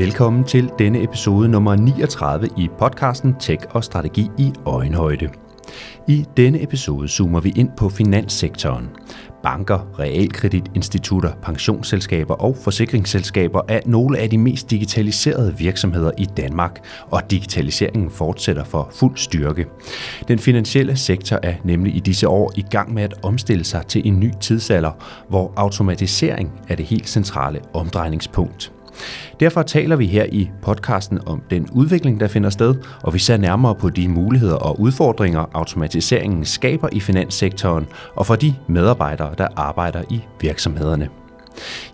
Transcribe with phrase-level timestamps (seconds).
[0.00, 5.28] Velkommen til denne episode nummer 39 i podcasten Tech og Strategi i Øjenhøjde.
[6.08, 8.88] I denne episode zoomer vi ind på finanssektoren.
[9.42, 17.30] Banker, realkreditinstitutter, pensionsselskaber og forsikringsselskaber er nogle af de mest digitaliserede virksomheder i Danmark, og
[17.30, 19.66] digitaliseringen fortsætter for fuld styrke.
[20.28, 24.08] Den finansielle sektor er nemlig i disse år i gang med at omstille sig til
[24.08, 24.92] en ny tidsalder,
[25.28, 28.72] hvor automatisering er det helt centrale omdrejningspunkt.
[29.40, 33.36] Derfor taler vi her i podcasten om den udvikling, der finder sted, og vi ser
[33.36, 39.48] nærmere på de muligheder og udfordringer, automatiseringen skaber i finanssektoren og for de medarbejdere, der
[39.56, 41.19] arbejder i virksomhederne.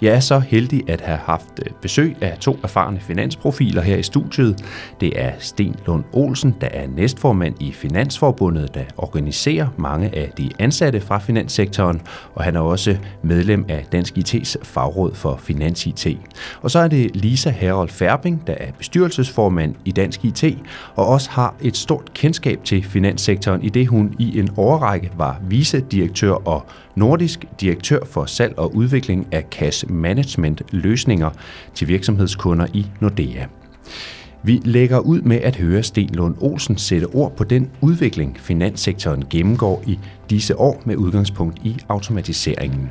[0.03, 4.03] Jeg er så heldig at have haft øh, besøg af to erfarne finansprofiler her i
[4.03, 4.65] studiet.
[5.01, 10.51] Det er Sten Lund Olsen, der er næstformand i Finansforbundet, der organiserer mange af de
[10.59, 12.03] ansatte fra finanssektoren,
[12.35, 16.07] og han er også medlem af Dansk IT's fagråd for Finans IT.
[16.63, 20.45] Og så er det Lisa Herold Færbing, der er bestyrelsesformand i Dansk IT,
[20.95, 25.41] og også har et stort kendskab til finanssektoren, i det hun i en årrække var
[25.49, 31.31] vicedirektør og nordisk direktør for salg og udvikling af cash management løsninger
[31.75, 33.45] til virksomhedskunder i Nordea.
[34.43, 39.25] Vi lægger ud med at høre Sten Lund Olsen sætte ord på den udvikling, finanssektoren
[39.31, 39.99] gennemgår i
[40.31, 42.91] disse år med udgangspunkt i automatiseringen.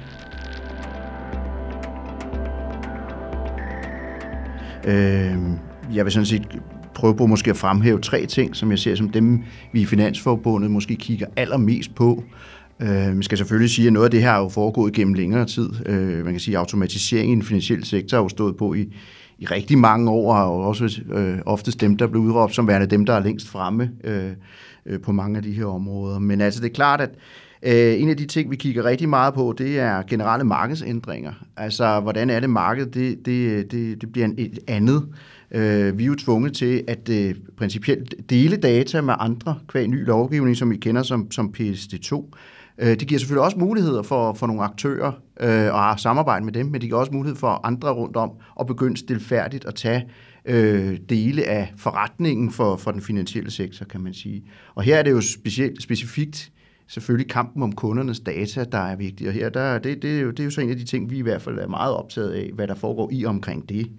[4.88, 5.38] Øh,
[5.94, 6.60] jeg vil sådan set
[6.96, 10.72] prøve på måske at fremhæve tre ting, som jeg ser som dem, vi i Finansforbundet
[10.72, 12.24] måske kigger allermest på.
[12.80, 15.46] Øh, man skal selvfølgelig sige, at noget af det her er jo foregået gennem længere
[15.46, 15.70] tid.
[15.86, 18.94] Øh, man kan sige, at automatisering i den finansielle sektor har jo stået på i,
[19.40, 23.06] i rigtig mange år, og også øh, oftest dem, der blev udråbt som værende dem,
[23.06, 24.32] der er længst fremme øh,
[24.86, 26.20] øh, på mange af de her områder.
[26.20, 27.10] Men altså, det er klart, at
[27.64, 31.34] øh, en af de ting, vi kigger rigtig meget på, det er generelle markedsændringer.
[31.58, 35.06] Altså, hvordan er det markedet, det, det, det, det bliver et andet.
[35.52, 40.06] Øh, vi er jo tvunget til at øh, principielt dele data med andre, kvæg ny
[40.06, 42.26] lovgivning, som vi kender som, som PSD2.
[42.78, 46.66] Øh, det giver selvfølgelig også muligheder for, for nogle aktører øh, at samarbejde med dem,
[46.66, 50.08] men det giver også mulighed for andre rundt om at begynde stilfærdigt at tage
[50.46, 54.44] øh, dele af forretningen for, for den finansielle sektor, kan man sige.
[54.76, 56.52] Og her er det jo specielt, specifikt
[56.88, 59.28] selvfølgelig kampen om kundernes data, der er vigtig.
[59.28, 61.10] Og her der, det, det, er jo, det er jo så en af de ting,
[61.10, 63.92] vi i hvert fald er meget optaget af, hvad der foregår i omkring det.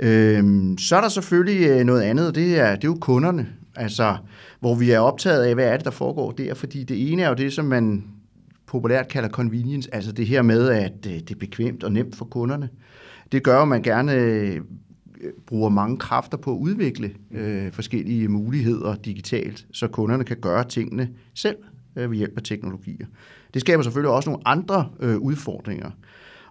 [0.00, 3.48] Øhm, så er der selvfølgelig øh, noget andet, det er, det er jo kunderne.
[3.76, 4.16] Altså,
[4.60, 7.28] hvor vi er optaget af, hvad er det, der foregår der, fordi det ene er
[7.28, 8.04] jo det, som man
[8.66, 12.24] populært kalder convenience, altså det her med, at øh, det er bekvemt og nemt for
[12.24, 12.68] kunderne.
[13.32, 14.60] Det gør at man gerne øh,
[15.46, 21.08] bruger mange kræfter på at udvikle øh, forskellige muligheder digitalt, så kunderne kan gøre tingene
[21.34, 21.56] selv
[21.96, 23.06] øh, ved hjælp af teknologier.
[23.54, 25.90] Det skaber selvfølgelig også nogle andre øh, udfordringer.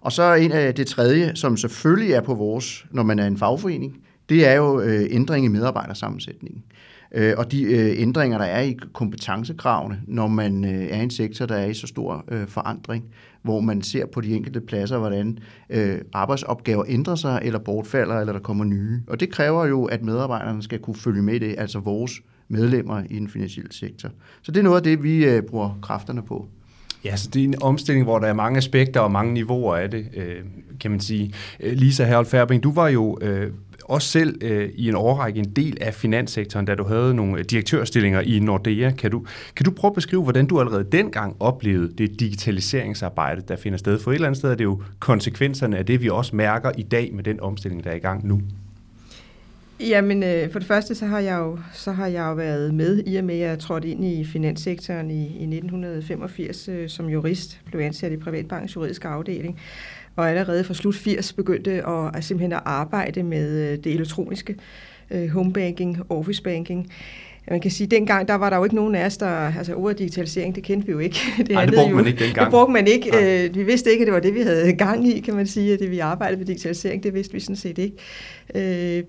[0.02, 3.38] Og så en af det tredje, som selvfølgelig er på vores, når man er en
[3.38, 3.98] fagforening,
[4.30, 6.64] det er jo øh, ændring i medarbejdersammensætningen
[7.14, 11.10] øh, og de øh, ændringer, der er i kompetencekravene, når man øh, er i en
[11.10, 13.06] sektor, der er i så stor øh, forandring,
[13.42, 15.38] hvor man ser på de enkelte pladser, hvordan
[15.70, 19.02] øh, arbejdsopgaver ændrer sig eller bortfalder, eller der kommer nye.
[19.08, 23.16] Og det kræver jo, at medarbejderne skal kunne følge med det, altså vores medlemmer i
[23.16, 24.10] den finansielle sektor.
[24.42, 26.48] Så det er noget af det, vi øh, bruger kræfterne på.
[27.06, 29.92] Ja, så det er en omstilling, hvor der er mange aspekter og mange niveauer af
[29.92, 30.36] det, øh,
[30.80, 31.34] kan man sige.
[31.60, 33.52] Øh, Lisa Herold Færbing, du var jo øh,
[33.86, 37.46] også selv øh, i en overrække en del af finanssektoren, da du havde nogle øh,
[37.46, 38.92] direktørstillinger i Nordea.
[38.92, 39.26] Kan du,
[39.56, 44.00] kan du prøve at beskrive, hvordan du allerede dengang oplevede det digitaliseringsarbejde, der finder sted?
[44.00, 46.84] For et eller andet sted er det jo konsekvenserne af det, vi også mærker i
[46.84, 48.42] dag med den omstilling, der er i gang nu.
[49.80, 53.04] Jamen, øh, for det første, så har, jeg jo, så har jeg jo været med,
[53.06, 57.60] i og med at jeg trådte ind i finanssektoren i, i 1985 øh, som jurist,
[57.66, 59.60] blev ansat i Privatbankens juridiske afdeling
[60.16, 64.56] og allerede fra slut 80 begyndte at, at simpelthen at arbejde med øh, det elektroniske
[65.12, 66.92] øh, homebanking, office banking.
[67.50, 69.58] Man kan sige, at dengang der var der jo ikke nogen af os, der...
[69.58, 71.20] Altså ordet digitalisering, det kendte vi jo ikke.
[71.38, 72.46] Det, Ej, det brugte jo, man ikke dengang.
[72.46, 73.46] Det brugte man ikke.
[73.46, 75.74] Øh, vi vidste ikke, at det var det, vi havde gang i, kan man sige.
[75.74, 77.96] At det, vi arbejdede med digitalisering, det vidste vi sådan set ikke.
[78.56, 79.04] Øh,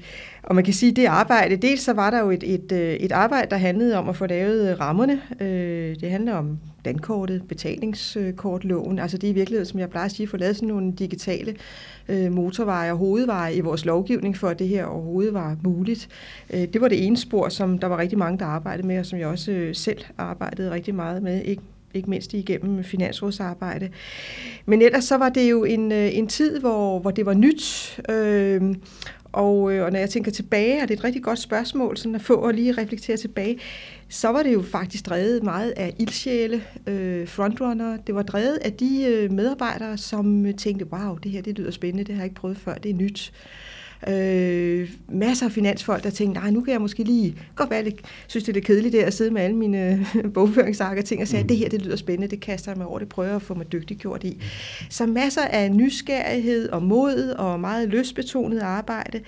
[0.46, 2.94] og man kan sige, at det arbejde, dels så var der jo et, et, øh,
[2.94, 5.20] et arbejde, der handlede om at få lavet øh, rammerne.
[5.40, 10.12] Øh, det handler om dankortet, betalingskortloven, altså det er i virkeligheden, som jeg plejer at
[10.12, 11.56] sige, få lavet sådan nogle digitale
[12.30, 16.08] motorveje og hovedveje i vores lovgivning, for at det her overhovedet var muligt.
[16.50, 19.18] Det var det ene spor, som der var rigtig mange, der arbejdede med, og som
[19.18, 21.62] jeg også selv arbejdede rigtig meget med, ikke
[21.94, 23.88] ikke mindst igennem finansrådsarbejde.
[24.66, 28.74] Men ellers så var det jo en, en tid, hvor, hvor det var nyt, øh,
[29.34, 32.14] og, øh, og når jeg tænker tilbage, og det er et rigtig godt spørgsmål, sådan
[32.14, 33.58] at få og lige reflektere tilbage,
[34.08, 37.96] så var det jo faktisk drevet meget af ildsjæle, øh, frontrunner.
[37.96, 41.70] Det var drevet af de øh, medarbejdere, som øh, tænkte, wow, det her det lyder
[41.70, 43.32] spændende, det har jeg ikke prøvet før, det er nyt.
[43.34, 43.73] Øh,
[44.08, 48.00] Øh, masser af finansfolk, der tænkte, nej, nu kan jeg måske lige godt være lidt,
[48.26, 51.22] synes det er lidt kedeligt der at sidde med alle mine øh, bogføringsarker og ting,
[51.22, 51.48] og sige, mm.
[51.48, 53.54] det her, det lyder spændende, det kaster jeg mig over, det prøver jeg at få
[53.54, 54.42] mig dygtiggjort i.
[54.90, 59.20] Så masser af nysgerrighed og mod og meget lystbetonet arbejde.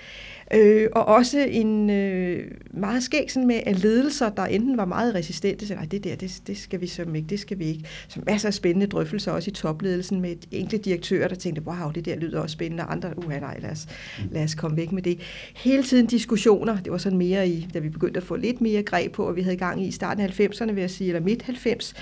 [0.53, 5.15] Øh, og også en øh, meget skæg sådan med at ledelser, der enten var meget
[5.15, 7.83] resistente, så nej, det der, det, det skal vi så ikke, det skal vi ikke.
[8.07, 12.05] Så masser af spændende drøftelser også i topledelsen med enkelte direktører, der tænkte, wow, det
[12.05, 13.87] der lyder også spændende, og andre, uha nej, lad os,
[14.31, 15.19] lad os komme væk med det.
[15.55, 18.83] Hele tiden diskussioner, det var sådan mere i, da vi begyndte at få lidt mere
[18.83, 21.21] greb på, og vi havde i gang i starten af 90'erne, vil jeg sige, eller
[21.21, 21.93] midt 90,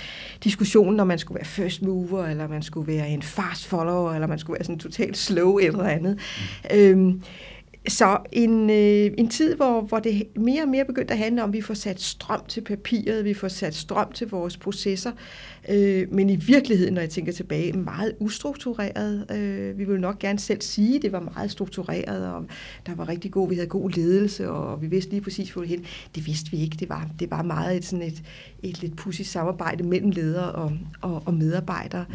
[0.44, 4.28] diskussionen, når man skulle være first mover, eller man skulle være en fast follower, eller
[4.28, 6.20] man skulle være sådan totalt slow eller andet.
[6.72, 6.78] Mm.
[6.78, 7.22] Øhm,
[7.88, 11.50] så en, øh, en tid, hvor, hvor det mere og mere begyndte at handle om,
[11.50, 15.12] at vi får sat strøm til papiret, vi får sat strøm til vores processer,
[15.70, 19.32] øh, men i virkeligheden, når jeg tænker tilbage, meget ustruktureret.
[19.32, 22.46] Øh, vi vil nok gerne selv sige, at det var meget struktureret, og
[22.86, 25.70] der var rigtig god, vi havde god ledelse, og vi vidste lige præcis, hvor det
[25.70, 25.86] hen.
[26.16, 26.78] Det vidste vi ikke.
[26.80, 28.24] Det var, det var meget et, sådan et,
[28.64, 30.72] et lidt pudsigt samarbejde mellem ledere og,
[31.02, 32.06] og, og medarbejdere,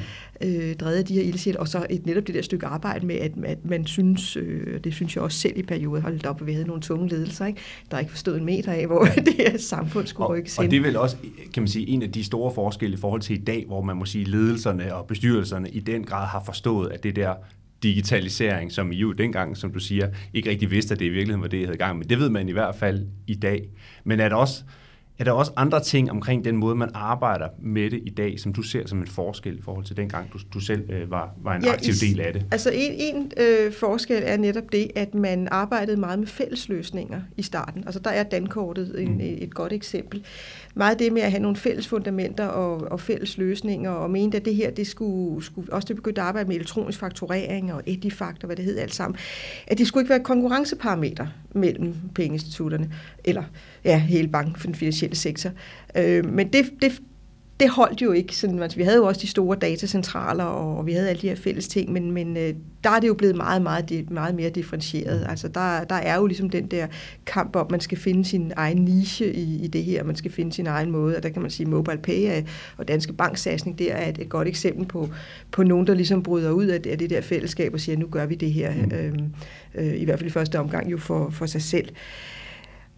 [0.40, 3.16] øh, drevet af de her ildsjæl, og så et, netop det der stykke arbejde med,
[3.16, 6.46] at, at man synes, øh, det synes jeg også selv i perioder, holdt op, at
[6.46, 7.60] vi havde nogle tunge ledelser, ikke?
[7.90, 10.76] der ikke forstod en meter af, hvor det her samfund skulle og, rykkes Og det
[10.76, 11.16] er vel også,
[11.54, 13.96] kan man sige, en af de store forskelle i forhold til i dag, hvor man
[13.96, 17.34] må sige, ledelserne og bestyrelserne i den grad har forstået, at det der
[17.82, 21.42] digitalisering, som I jo dengang, som du siger, ikke rigtig vidste, at det i virkeligheden
[21.42, 22.06] var det, jeg havde gang med.
[22.06, 23.68] Det ved man i hvert fald i dag.
[24.04, 24.64] Men er der også
[25.20, 28.52] er der også andre ting omkring den måde, man arbejder med det i dag, som
[28.52, 31.54] du ser som en forskel i forhold til dengang, du, du selv øh, var, var
[31.56, 32.46] en ja, aktiv del af det?
[32.50, 37.20] Altså en, en øh, forskel er netop det, at man arbejdede meget med fælles løsninger
[37.36, 37.84] i starten.
[37.86, 39.20] Altså der er dankortet en, mm.
[39.20, 40.24] et godt eksempel.
[40.74, 44.44] Meget det med at have nogle fælles fundamenter og, og fælles løsninger, og mente, at
[44.44, 48.42] det her, det skulle, skulle også det begyndte at arbejde med elektronisk fakturering og Edifact
[48.42, 49.18] og hvad det hed alt sammen,
[49.66, 52.92] at det skulle ikke være konkurrenceparameter mellem pengeinstitutterne,
[53.24, 53.44] eller
[53.84, 55.50] ja, hele banken for den finansielle sektor.
[55.96, 57.00] Øh, men det, det,
[57.60, 58.36] det holdt jo ikke.
[58.36, 61.36] Sådan, altså, vi havde jo også de store datacentraler, og vi havde alle de her
[61.36, 62.54] fælles ting, men, men øh,
[62.84, 65.26] der er det jo blevet meget, meget, meget mere differentieret.
[65.28, 66.86] Altså, der, der er jo ligesom den der
[67.26, 70.30] kamp om, at man skal finde sin egen niche i, i det her, man skal
[70.30, 72.42] finde sin egen måde, og der kan man sige, Mobile Pay
[72.76, 75.08] og Danske Banksatsning, det er et, et godt eksempel på,
[75.50, 78.26] på nogen, der ligesom bryder ud af, af det der fællesskab og siger, nu gør
[78.26, 78.92] vi det her, mm.
[78.94, 79.12] øh,
[79.74, 81.88] øh, i hvert fald i første omgang jo for, for sig selv.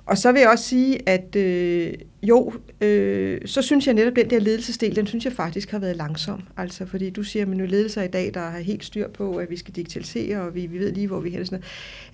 [0.06, 4.30] Og så vil jeg også sige, at øh, jo, øh, så synes jeg netop, den
[4.30, 6.42] der ledelsesdel, den synes jeg faktisk har været langsom.
[6.56, 9.50] Altså, fordi du siger, at nu ledelser i dag, der har helt styr på, at
[9.50, 11.44] vi skal digitalisere, og vi, vi ved lige, hvor vi er.
[11.44, 11.62] Sådan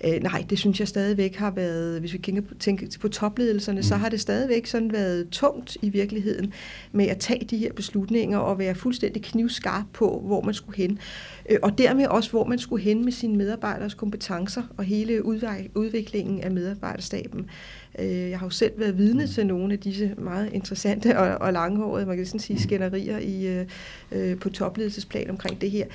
[0.05, 3.79] øh, nej, det synes jeg stadigvæk har været, hvis vi tænker på, tænker på topledelserne,
[3.79, 3.83] mm.
[3.83, 6.53] så har det stadigvæk sådan været tungt i virkeligheden
[6.91, 10.99] med at tage de her beslutninger og være fuldstændig knivskarp på, hvor man skulle hen.
[11.49, 15.25] Øh, og dermed også, hvor man skulle hen med sine medarbejderes kompetencer og hele
[15.75, 17.49] udviklingen af medarbejderstaben.
[17.99, 21.53] Øh, jeg har jo selv været vidne til nogle af disse meget interessante og, og
[21.53, 23.65] langhårede, man kan sådan sige, skænderier i,
[24.11, 25.85] øh, på topledelsesplan omkring det her.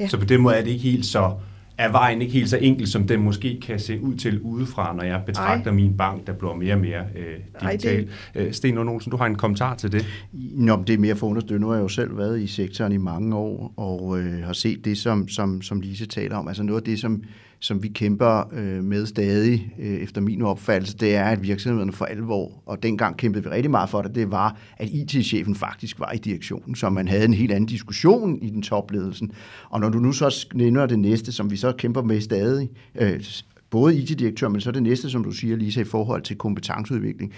[0.00, 0.08] Ja.
[0.08, 1.32] Så på den måde er det ikke helt så
[1.78, 5.02] er vejen ikke helt så enkel, som den måske kan se ud til udefra, når
[5.02, 5.76] jeg betragter Ej.
[5.76, 7.94] min bank, der bliver mere og mere øh, digital.
[7.94, 8.46] Ej, det...
[8.46, 10.06] Øh, Sten Olsen, du har en kommentar til det?
[10.52, 11.58] Nå, det er mere for understøtte.
[11.58, 14.84] Nu har jeg jo selv været i sektoren i mange år, og øh, har set
[14.84, 16.48] det, som, som, som Lise taler om.
[16.48, 17.22] Altså noget af det, som
[17.64, 22.04] som vi kæmper øh, med stadig, øh, efter min opfattelse, det er, at virksomhederne for
[22.04, 26.12] alvor, og dengang kæmpede vi rigtig meget for det, det var, at IT-chefen faktisk var
[26.12, 29.32] i direktionen, så man havde en helt anden diskussion i den topledelsen.
[29.70, 33.24] Og når du nu så nævner det næste, som vi så kæmper med stadig, øh,
[33.70, 37.32] både IT-direktør, men så det næste, som du siger, Lisa, i forhold til kompetenceudvikling,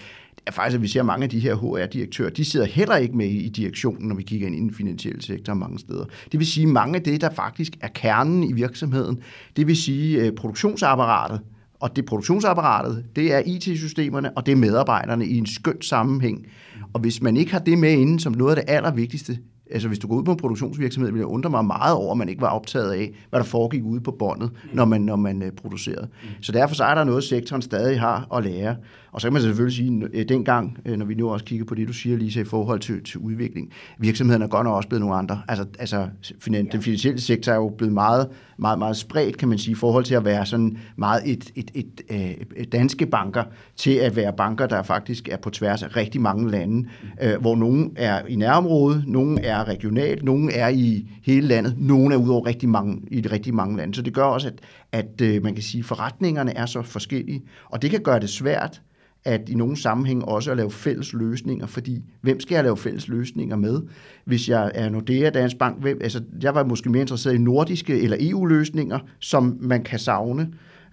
[0.47, 3.27] er faktisk, at vi ser mange af de her HR-direktører, de sidder heller ikke med
[3.27, 6.05] i direktionen, når vi kigger ind i den finansielle sektor mange steder.
[6.33, 9.19] Det vil sige, mange af det, der faktisk er kernen i virksomheden,
[9.57, 11.41] det vil sige øh, produktionsapparatet,
[11.81, 16.47] og det produktionsapparatet, det er IT-systemerne, og det er medarbejderne i en skønt sammenhæng.
[16.93, 19.39] Og hvis man ikke har det med inden som noget af det allervigtigste,
[19.71, 22.19] altså hvis du går ud på en produktionsvirksomhed, vil jeg undre mig meget over, at
[22.19, 25.43] man ikke var optaget af, hvad der foregik ude på båndet, når man, når man
[25.43, 26.09] uh, producerede.
[26.41, 28.77] Så derfor så er der noget, sektoren stadig har at lære.
[29.17, 31.75] Og så kan man selvfølgelig sige, at dengang, øh, når vi nu også kigger på
[31.75, 35.01] det, du siger, Lisa, i forhold til, til udvikling, virksomhederne er godt nok også blevet
[35.01, 35.43] nogle andre.
[35.49, 36.09] Altså, altså
[36.41, 39.75] finan, den finansielle sektor er jo blevet meget, meget, meget spredt, kan man sige, i
[39.75, 42.01] forhold til at være sådan meget et, et, et,
[42.57, 43.45] et, danske banker,
[43.77, 46.89] til at være banker, der faktisk er på tværs af rigtig mange lande,
[47.23, 52.15] øh, hvor nogle er i nærområdet, nogle er regionalt, nogle er i hele landet, nogle
[52.15, 53.95] er udover rigtig mange, i de rigtig mange lande.
[53.95, 54.61] Så det gør også, at,
[54.93, 58.31] at øh, man kan sige, at forretningerne er så forskellige, og det kan gøre det
[58.31, 58.83] svært
[59.27, 63.09] at i nogle sammenhæng også at lave fælles løsninger, fordi hvem skal jeg lave fælles
[63.09, 63.83] løsninger med?
[64.25, 68.01] Hvis jeg er Nordea Dansk Bank, hvem, altså jeg var måske mere interesseret i nordiske
[68.01, 70.49] eller EU-løsninger, som man kan savne,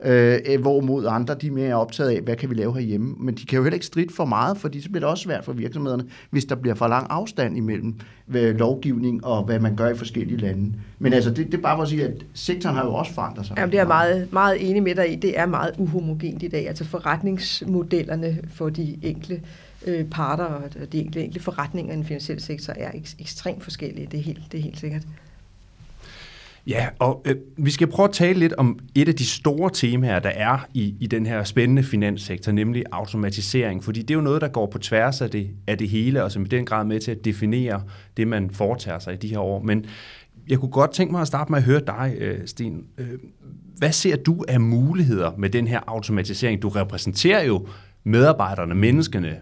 [0.06, 3.16] Øh, øh, hvorimod andre de er mere optaget af, hvad kan vi lave herhjemme.
[3.18, 5.46] Men de kan jo heller ikke stride for meget, fordi så bliver det også svært
[5.46, 7.96] for virksomhederne, hvis der bliver for lang afstand imellem
[8.36, 10.74] øh, lovgivning og hvad man gør i forskellige lande.
[11.00, 13.46] Men altså, det, det er bare for at sige, at sektoren har jo også forandret
[13.46, 13.58] sig.
[13.58, 15.16] Jamen, det er meget, meget enig med dig i.
[15.16, 16.68] Det er meget uhomogent i dag.
[16.68, 19.42] Altså forretningsmodellerne for de enkelte
[19.86, 24.08] øh, parter og de enkelte, enkelte forretninger i den finansielle sektor er ek, ekstremt forskellige.
[24.12, 25.04] Det er helt, det er helt sikkert.
[26.68, 30.20] Ja, og øh, vi skal prøve at tale lidt om et af de store temaer,
[30.20, 33.84] der er i, i den her spændende finanssektor, nemlig automatisering.
[33.84, 36.32] Fordi det er jo noget, der går på tværs af det, af det hele, og
[36.32, 37.82] som i den grad er med til at definere
[38.18, 39.64] det, man foretager sig i de her år.
[39.64, 39.86] Men
[40.50, 42.84] jeg kunne godt tænke mig at starte med at høre dig, øh, Sten.
[42.98, 43.08] Øh,
[43.78, 46.62] hvad ser du af muligheder med den her automatisering?
[46.62, 47.68] Du repræsenterer jo
[48.04, 49.40] medarbejderne, menneskene.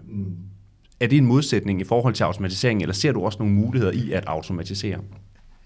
[1.00, 4.12] Er det en modsætning i forhold til automatisering, eller ser du også nogle muligheder i
[4.12, 5.00] at automatisere?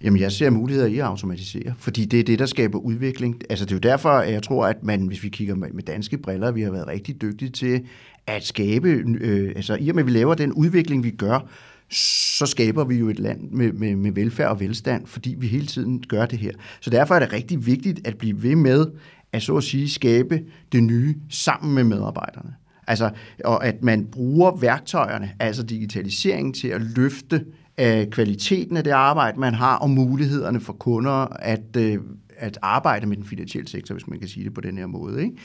[0.04, 3.42] Jamen, jeg ser muligheder i at automatisere, fordi det er det, der skaber udvikling.
[3.50, 6.18] Altså, det er jo derfor, at jeg tror, at man, hvis vi kigger med, danske
[6.18, 7.82] briller, vi har været rigtig dygtige til
[8.28, 8.90] at skabe,
[9.22, 11.50] øh, altså i og med, at vi laver den udvikling, vi gør,
[11.90, 15.66] så skaber vi jo et land med, med, med velfærd og velstand, fordi vi hele
[15.66, 16.52] tiden gør det her.
[16.80, 18.86] Så derfor er det rigtig vigtigt at blive ved med
[19.32, 22.54] at så at sige skabe det nye sammen med medarbejderne.
[22.88, 23.10] Altså,
[23.44, 27.46] og at man bruger værktøjerne, altså digitaliseringen, til at løfte
[27.78, 31.98] af kvaliteten af det arbejde, man har, og mulighederne for kunder at, øh,
[32.38, 35.24] at arbejde med den finansielle sektor, hvis man kan sige det på den her måde.
[35.24, 35.36] Ikke?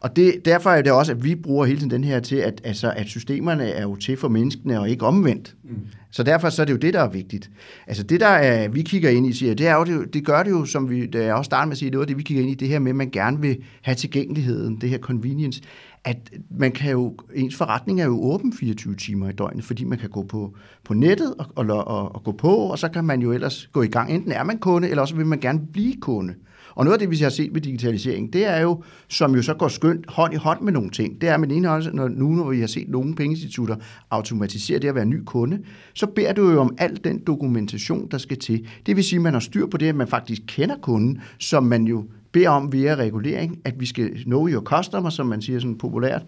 [0.00, 2.60] Og det, derfor er det også, at vi bruger hele tiden den her til, at,
[2.64, 5.56] altså, at systemerne er jo til for menneskene, og ikke omvendt.
[5.64, 5.76] Mm.
[6.10, 7.50] Så derfor så er det jo det, der er vigtigt.
[7.86, 10.42] Altså det, der er, vi kigger ind i, siger, det, er jo, det, det gør
[10.42, 12.22] det jo, som vi, da jeg også startede med at sige, det var det, vi
[12.22, 15.62] kigger ind i, det her med, at man gerne vil have tilgængeligheden, det her convenience
[16.04, 19.98] at man kan jo, ens forretning er jo åben 24 timer i døgnet, fordi man
[19.98, 23.22] kan gå på, på nettet og, og, og, og gå på, og så kan man
[23.22, 24.12] jo ellers gå i gang.
[24.12, 26.34] Enten er man kunde, eller også vil man gerne blive kunde.
[26.74, 29.54] Og noget af det, vi har set med digitalisering, det er jo, som jo så
[29.54, 32.08] går skønt hånd i hånd med nogle ting, det er med den ene hånd, når,
[32.08, 33.76] nu når vi har set nogle pengeinstitutter
[34.10, 35.58] automatisere det at være ny kunde,
[35.94, 38.68] så beder du jo om al den dokumentation, der skal til.
[38.86, 41.64] Det vil sige, at man har styr på det, at man faktisk kender kunden, som
[41.64, 45.58] man jo beder om via regulering, at vi skal know your customer, som man siger
[45.60, 46.22] sådan populært,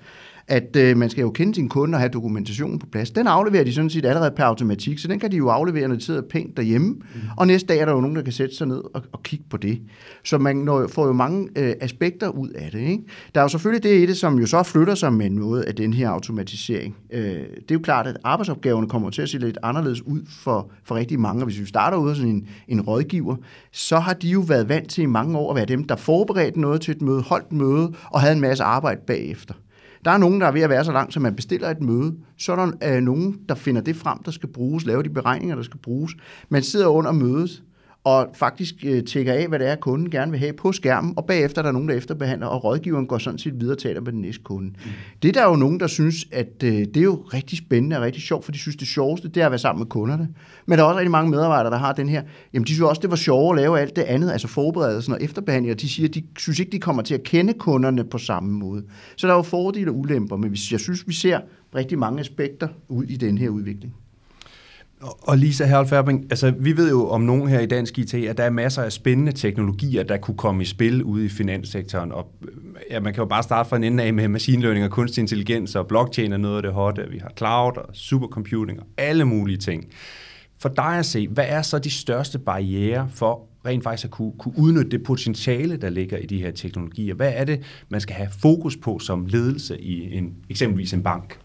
[0.52, 3.10] at øh, man skal jo kende sin kunde og have dokumentationen på plads.
[3.10, 5.94] Den afleverer de sådan set allerede per automatik, så den kan de jo aflevere, når
[5.94, 7.20] de sidder pænt derhjemme, mm.
[7.36, 9.44] og næste dag er der jo nogen, der kan sætte sig ned og, og kigge
[9.50, 9.80] på det.
[10.24, 12.80] Så man når, får jo mange øh, aspekter ud af det.
[12.80, 13.02] Ikke?
[13.34, 15.74] Der er jo selvfølgelig det i det, som jo så flytter sig med noget af
[15.74, 16.96] den her automatisering.
[17.12, 20.70] Øh, det er jo klart, at arbejdsopgaverne kommer til at se lidt anderledes ud for,
[20.84, 23.36] for rigtig mange, og hvis vi starter ud af sådan en, en rådgiver,
[23.72, 26.60] så har de jo været vant til i mange år at være dem, der forberedte
[26.60, 29.54] noget til et møde, holdt møde og havde en masse arbejde bagefter.
[30.04, 32.14] Der er nogen, der er ved at være så langt, som man bestiller et møde.
[32.38, 35.56] Så er der øh, nogen, der finder det frem, der skal bruges, laver de beregninger,
[35.56, 36.12] der skal bruges.
[36.48, 37.62] Man sidder under mødet,
[38.04, 41.26] og faktisk øh, tjekker af, hvad det er, kunden gerne vil have på skærmen, og
[41.26, 44.12] bagefter er der nogen, der efterbehandler, og rådgiveren går sådan set videre og taler med
[44.12, 44.68] den næste kunde.
[44.68, 44.90] Mm.
[45.22, 48.02] Det er der jo nogen, der synes, at øh, det er jo rigtig spændende og
[48.02, 50.28] rigtig sjovt, for de synes, det sjoveste, det er at være sammen med kunderne.
[50.66, 53.02] Men der er også rigtig mange medarbejdere, der har den her, jamen de synes også,
[53.02, 56.08] det var sjovt at lave alt det andet, altså forberedelsen og efterbehandling, og de siger,
[56.08, 58.82] at de synes ikke, de kommer til at kende kunderne på samme måde.
[59.16, 61.40] Så der er jo fordele og ulemper, men jeg synes, vi ser
[61.74, 63.94] rigtig mange aspekter ud i den her udvikling.
[65.02, 68.44] Og Lisa Herlferbing, altså vi ved jo om nogen her i Dansk IT, at der
[68.44, 72.12] er masser af spændende teknologier, der kunne komme i spil ude i finanssektoren.
[72.12, 72.48] Og øh,
[72.90, 75.20] ja, man kan jo bare starte fra en ende af med machine learning og kunstig
[75.20, 77.06] intelligens, og blockchain er noget af det hotte.
[77.10, 79.84] Vi har cloud og supercomputing og alle mulige ting.
[80.60, 84.32] For dig at se, hvad er så de største barriere for rent faktisk at kunne,
[84.38, 87.14] kunne udnytte det potentiale, der ligger i de her teknologier?
[87.14, 91.38] Hvad er det, man skal have fokus på som ledelse i en, eksempelvis en bank?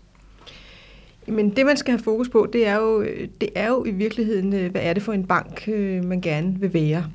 [1.28, 3.92] Men det, man skal have fokus på, det er jo, øh, det er jo i
[3.92, 7.06] virkeligheden, øh, hvad er det for en bank, øh, man gerne vil være.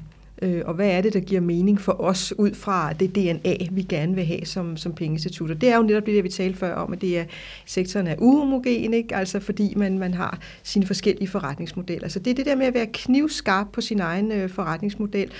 [0.42, 3.82] Øh, og hvad er det, der giver mening for os ud fra det DNA, vi
[3.82, 5.54] gerne vil have som, som pengeinstitutter.
[5.54, 7.24] Det er jo netop det, der vi talte før om, at det er,
[7.66, 9.16] sektoren er uhomogen, ikke?
[9.16, 12.08] altså fordi man, man har sine forskellige forretningsmodeller.
[12.08, 15.30] Så det er det der med at være knivskarp på sin egen øh, forretningsmodel.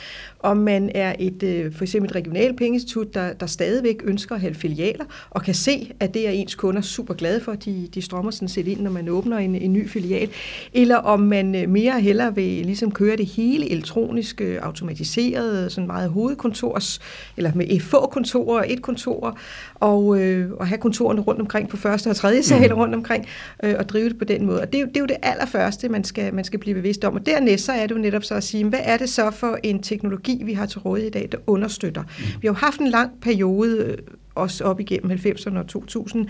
[0.41, 4.41] Om man er et øh, for eksempel et regionalt pengeinstitut, der, der stadigvæk ønsker at
[4.41, 8.03] have filialer, og kan se, at det er ens kunder super glade for, de, de
[8.03, 10.31] strømmer sådan set ind, når man åbner en, en ny filial,
[10.73, 15.73] eller om man øh, mere hellere vil ligesom køre det hele elektronisk øh, automatisk automatiseret,
[15.73, 17.01] sådan meget hovedkontors,
[17.37, 19.39] eller med få kontorer, et kontor,
[19.75, 22.79] og, øh, og have kontorerne rundt omkring på første og tredje sal mm.
[22.79, 23.27] rundt omkring,
[23.65, 24.61] øh, og drive det på den måde.
[24.61, 27.15] Og det, er, det er jo det allerførste, man skal, man skal blive bevidst om.
[27.15, 29.59] Og dernæst så er det jo netop så at sige, hvad er det så for
[29.63, 32.03] en teknologi, vi har til rådighed i dag, der understøtter?
[32.03, 32.25] Mm.
[32.43, 33.97] Vi har jo haft en lang periode,
[34.35, 36.27] også op igennem 90'erne og 2000,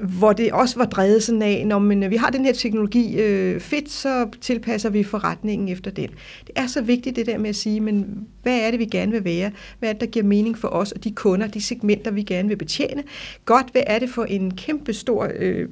[0.00, 3.20] hvor det også var drevet sådan af, når man, øh, vi har den her teknologi
[3.20, 6.08] øh, fedt, så tilpasser vi forretningen efter den.
[6.46, 9.12] Det er så vigtigt det der med at sige, men hvad er det, vi gerne
[9.12, 9.50] vil være?
[9.78, 12.48] Hvad er det, der giver mening for os og de kunder, de segmenter, vi gerne
[12.48, 13.02] vil betjene?
[13.44, 15.68] Godt, hvad er det for en kæmpe stor øh,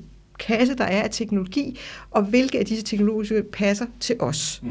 [0.46, 1.78] kasse, der er af teknologi,
[2.10, 4.60] og hvilke af disse teknologiske passer til os.
[4.62, 4.70] Mm.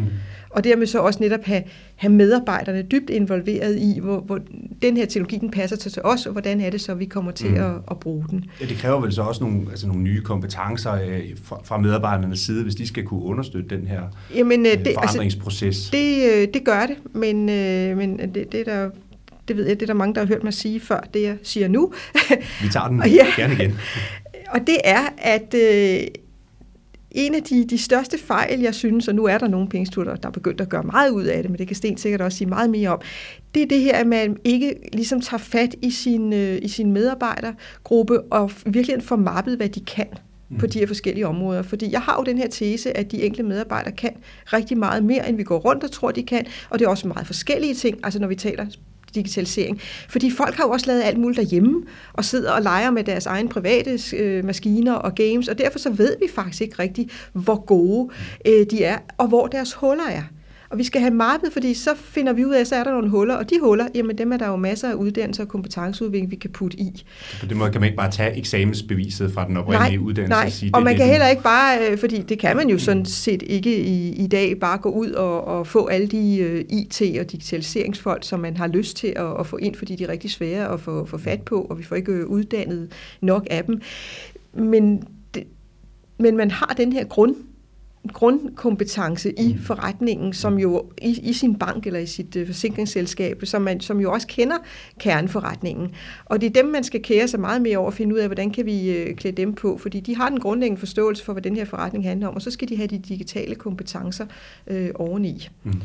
[0.51, 1.63] Og dermed så også netop have,
[1.95, 4.39] have medarbejderne dybt involveret i, hvor, hvor
[4.81, 7.31] den her teknologi den passer til, til os, og hvordan er det så, vi kommer
[7.31, 7.55] til mm.
[7.55, 8.45] at, at bruge den.
[8.61, 12.39] Ja, det kræver vel så også nogle, altså nogle nye kompetencer øh, fra, fra medarbejdernes
[12.39, 14.01] side, hvis de skal kunne understøtte den her
[14.35, 15.63] Jamen, øh, det, altså, forandringsproces.
[15.65, 18.89] Altså, det, øh, det gør det, men, øh, men det, det er der
[19.47, 21.37] det ved jeg, det er der mange, der har hørt mig sige før, det jeg
[21.43, 21.93] siger nu.
[22.61, 23.25] Vi tager den ja.
[23.37, 23.77] gerne igen.
[24.49, 26.07] Og det er, at øh,
[27.11, 30.27] en af de, de største fejl, jeg synes, og nu er der nogle pengeinstitutter, der
[30.27, 32.47] er begyndt at gøre meget ud af det, men det kan Sten sikkert også sige
[32.47, 33.01] meget mere om,
[33.55, 36.91] det er det her, at man ikke ligesom tager fat i sin, øh, i sin
[36.91, 40.07] medarbejdergruppe og virkelig får mappet, hvad de kan
[40.59, 41.61] på de her forskellige områder.
[41.61, 44.11] Fordi jeg har jo den her tese, at de enkelte medarbejdere kan
[44.45, 46.45] rigtig meget mere, end vi går rundt og tror, de kan.
[46.69, 48.65] Og det er også meget forskellige ting, altså når vi taler
[49.15, 49.81] digitalisering.
[50.09, 53.25] Fordi folk har jo også lavet alt muligt derhjemme, og sidder og leger med deres
[53.25, 57.65] egne private øh, maskiner og games, og derfor så ved vi faktisk ikke rigtigt, hvor
[57.65, 58.09] gode
[58.47, 60.23] øh, de er, og hvor deres huller er.
[60.71, 63.09] Og vi skal have mappet, fordi så finder vi ud af, så er der nogle
[63.09, 66.35] huller, og de huller, jamen dem er der jo masser af uddannelser og kompetenceudvikling, vi
[66.35, 67.03] kan putte i.
[67.39, 70.45] På den måde kan man ikke bare tage eksamensbeviset fra den oprindelige nej, uddannelse nej.
[70.45, 72.69] og sige, og det, man det, kan heller ikke bare, øh, fordi det kan man
[72.69, 76.37] jo sådan set ikke i, i dag, bare gå ud og, og få alle de
[76.37, 80.03] øh, IT- og digitaliseringsfolk, som man har lyst til at, at få ind, fordi de
[80.03, 83.63] er rigtig svære at få, få fat på, og vi får ikke uddannet nok af
[83.63, 83.81] dem.
[84.53, 85.43] Men, det,
[86.19, 87.35] men man har den her grund
[88.13, 89.59] grundkompetence i mm.
[89.59, 93.99] forretningen, som jo i, i sin bank eller i sit uh, forsikringsselskab, som, man, som
[93.99, 94.57] jo også kender
[94.99, 95.91] kerneforretningen.
[96.25, 98.27] Og det er dem, man skal kære sig meget mere over at finde ud af,
[98.27, 101.43] hvordan kan vi uh, klæde dem på, fordi de har den grundlæggende forståelse for, hvad
[101.43, 104.25] den her forretning handler om, og så skal de have de digitale kompetencer
[104.71, 105.49] uh, oveni.
[105.63, 105.81] Mm.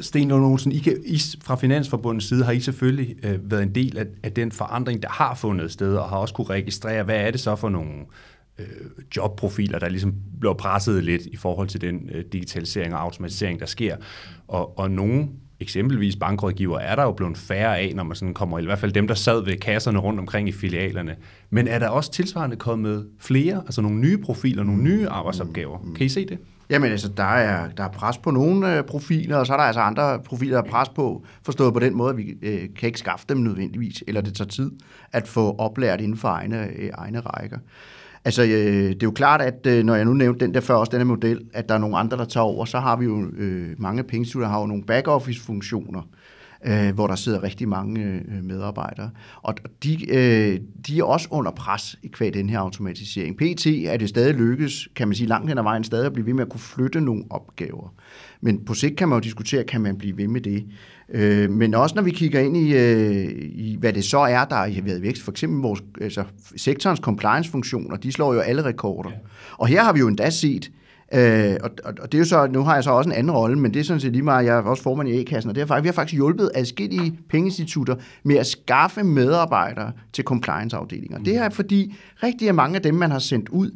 [0.00, 3.74] Sten Lund Olsen, I, kan, I fra Finansforbundets side har I selvfølgelig øh, været en
[3.74, 7.16] del af, af den forandring, der har fundet sted, og har også kunne registrere, hvad
[7.16, 8.04] er det så for nogle øh,
[9.16, 13.66] jobprofiler, der ligesom bliver presset lidt i forhold til den øh, digitalisering og automatisering, der
[13.66, 13.96] sker.
[14.48, 15.28] Og, og nogle
[15.60, 18.92] eksempelvis bankrådgiver er der jo blevet færre af, når man sådan kommer, i hvert fald
[18.92, 21.16] dem, der sad ved kasserne rundt omkring i filialerne.
[21.50, 25.78] Men er der også tilsvarende kommet flere, altså nogle nye profiler, nogle nye arbejdsopgaver?
[25.96, 26.38] Kan I se det?
[26.70, 29.64] Jamen altså, der er, der er pres på nogle øh, profiler, og så er der
[29.64, 32.86] altså andre profiler, der er pres på, forstået på den måde, at vi øh, kan
[32.86, 34.70] ikke skaffe dem nødvendigvis, eller det tager tid
[35.12, 37.58] at få oplært inden for egne, øh, egne rækker.
[38.24, 40.74] Altså, øh, det er jo klart, at øh, når jeg nu nævnte den der før,
[40.74, 43.26] også denne model, at der er nogle andre, der tager over, så har vi jo
[43.36, 46.02] øh, mange pengeinstitutter, har jo nogle back-office-funktioner,
[46.64, 49.10] øh, hvor der sidder rigtig mange øh, medarbejdere.
[49.42, 53.36] Og de, øh, de er også under pres i kvad den her automatisering.
[53.36, 56.26] PT er det stadig lykkes, kan man sige, langt hen ad vejen stadig at blive
[56.26, 57.94] ved med at kunne flytte nogle opgaver.
[58.40, 60.66] Men på sigt kan man jo diskutere, kan man blive ved med det.
[61.08, 64.56] Øh, men også når vi kigger ind i, øh, i, hvad det så er, der
[64.56, 65.22] har været vækst.
[65.22, 66.24] For eksempel vores, altså,
[66.56, 69.10] sektorens compliance-funktioner, de slår jo alle rekorder.
[69.10, 69.16] Ja.
[69.52, 70.70] Og her har vi jo endda set,
[71.14, 73.58] Øh, og, og, det er jo så, nu har jeg så også en anden rolle,
[73.58, 75.62] men det er sådan set lige meget, jeg er også formand i A-kassen, og det
[75.62, 81.18] er faktisk, vi har faktisk hjulpet adskillige pengeinstitutter med at skaffe medarbejdere til compliance-afdelinger.
[81.18, 81.24] Mm.
[81.24, 83.70] Det er fordi rigtig mange af dem, man har sendt ud,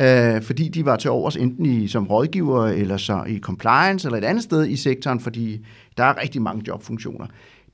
[0.00, 4.18] øh, fordi de var til overs enten i, som rådgiver eller så i compliance eller
[4.18, 7.26] et andet sted i sektoren, fordi der er rigtig mange jobfunktioner.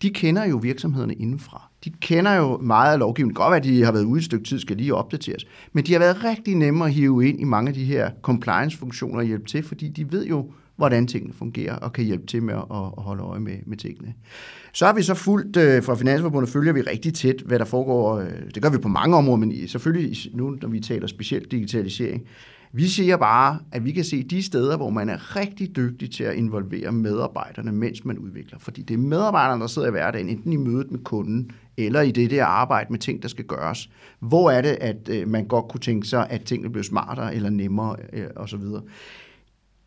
[0.03, 1.69] De kender jo virksomhederne indenfra.
[1.85, 3.35] De kender jo meget af lovgivningen.
[3.35, 5.47] Godt at de har været ude et stykke tid, skal lige opdateres.
[5.73, 9.19] Men de har været rigtig nemme at hive ind i mange af de her compliance-funktioner
[9.19, 12.55] og hjælpe til, fordi de ved jo, hvordan tingene fungerer, og kan hjælpe til med
[12.55, 14.15] at, at holde øje med, med tingene.
[14.73, 18.19] Så har vi så fuldt, øh, fra Finansforbundet følger vi rigtig tæt, hvad der foregår.
[18.19, 22.23] Øh, det gør vi på mange områder, men selvfølgelig nu, når vi taler specielt digitalisering.
[22.73, 26.25] Vi siger bare, at vi kan se de steder, hvor man er rigtig dygtig til
[26.25, 28.59] at involvere medarbejderne, mens man udvikler.
[28.59, 32.11] Fordi det er medarbejderne, der sidder i hverdagen, enten i mødet med kunden, eller i
[32.11, 33.91] det der arbejde med ting, der skal gøres.
[34.21, 37.51] Hvor er det, at øh, man godt kunne tænke sig, at tingene bliver smartere eller
[37.51, 38.63] nemmere øh, osv.?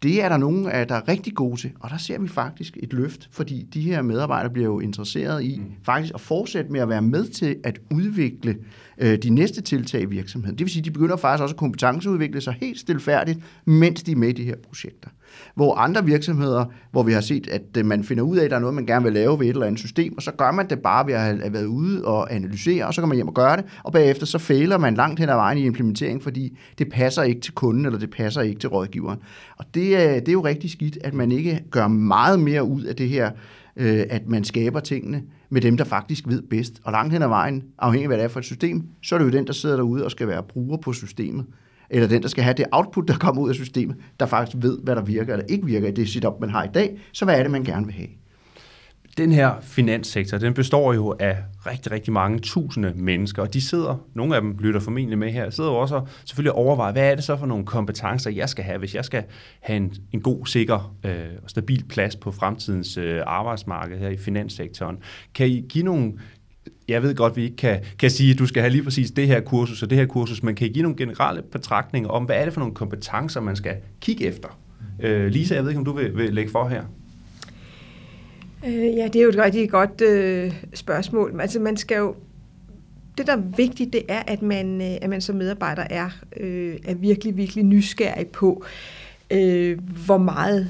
[0.04, 2.94] Det er der nogen, der er rigtig gode til, og der ser vi faktisk et
[2.94, 5.72] løft, fordi de her medarbejdere bliver jo interesseret i mm.
[5.84, 8.58] faktisk at fortsætte med at være med til at udvikle
[9.02, 10.58] øh, de næste tiltag i virksomheden.
[10.58, 14.12] Det vil sige, at de begynder faktisk også at kompetenceudvikle sig helt stilfærdigt, mens de
[14.12, 15.10] er med i de her projekter.
[15.56, 18.56] Hvor andre virksomheder, hvor vi har set, at øh, man finder ud af, at der
[18.56, 20.70] er noget, man gerne vil lave ved et eller andet system, og så gør man
[20.70, 23.34] det bare ved at have været ude og analysere, og så kan man hjem og
[23.34, 26.90] gøre det, og bagefter så fejler man langt hen ad vejen i implementering, fordi det
[26.92, 29.20] passer ikke til kunden, eller det passer ikke til rådgiveren.
[29.58, 32.84] Og det, øh, det er jo rigtig skidt, at man ikke gør meget mere ud
[32.84, 33.32] af det her,
[33.76, 36.82] øh, at man skaber tingene, med dem, der faktisk ved bedst.
[36.84, 39.20] Og langt hen ad vejen, afhængig af hvad det er for et system, så er
[39.20, 41.46] det jo den, der sidder derude og skal være bruger på systemet.
[41.90, 44.78] Eller den, der skal have det output, der kommer ud af systemet, der faktisk ved,
[44.84, 47.00] hvad der virker eller ikke virker i det setup, man har i dag.
[47.12, 48.08] Så hvad er det, man gerne vil have?
[49.17, 54.06] Den her finanssektor, den består jo af rigtig, rigtig mange tusinde mennesker, og de sidder,
[54.13, 57.15] nogle af dem lytter formentlig med her, sidder jo også og selvfølgelig overvejer, hvad er
[57.15, 59.24] det så for nogle kompetencer, jeg skal have, hvis jeg skal
[59.60, 64.10] have en, en god, sikker øh, og øh, stabil plads på fremtidens øh, arbejdsmarked her
[64.10, 64.97] i finanssektoren.
[65.36, 66.13] Kan I give nogle
[66.88, 69.12] jeg ved godt, at vi ikke kan, kan sige, at du skal have lige præcis
[69.12, 72.24] det her kursus og det her kursus, men kan I give nogle generelle betragtninger om,
[72.24, 74.60] hvad er det for nogle kompetencer, man skal kigge efter?
[75.00, 76.84] Øh, Lisa, jeg ved ikke, om du vil, vil lægge for her?
[78.65, 81.41] Øh, ja, det er jo et rigtig godt øh, spørgsmål.
[81.41, 82.15] Altså man skal jo
[83.17, 86.76] det, der er vigtigt, det er, at man, øh, at man som medarbejder er, øh,
[86.86, 88.63] er virkelig, virkelig nysgerrig på,
[89.32, 90.67] øh, hvor meget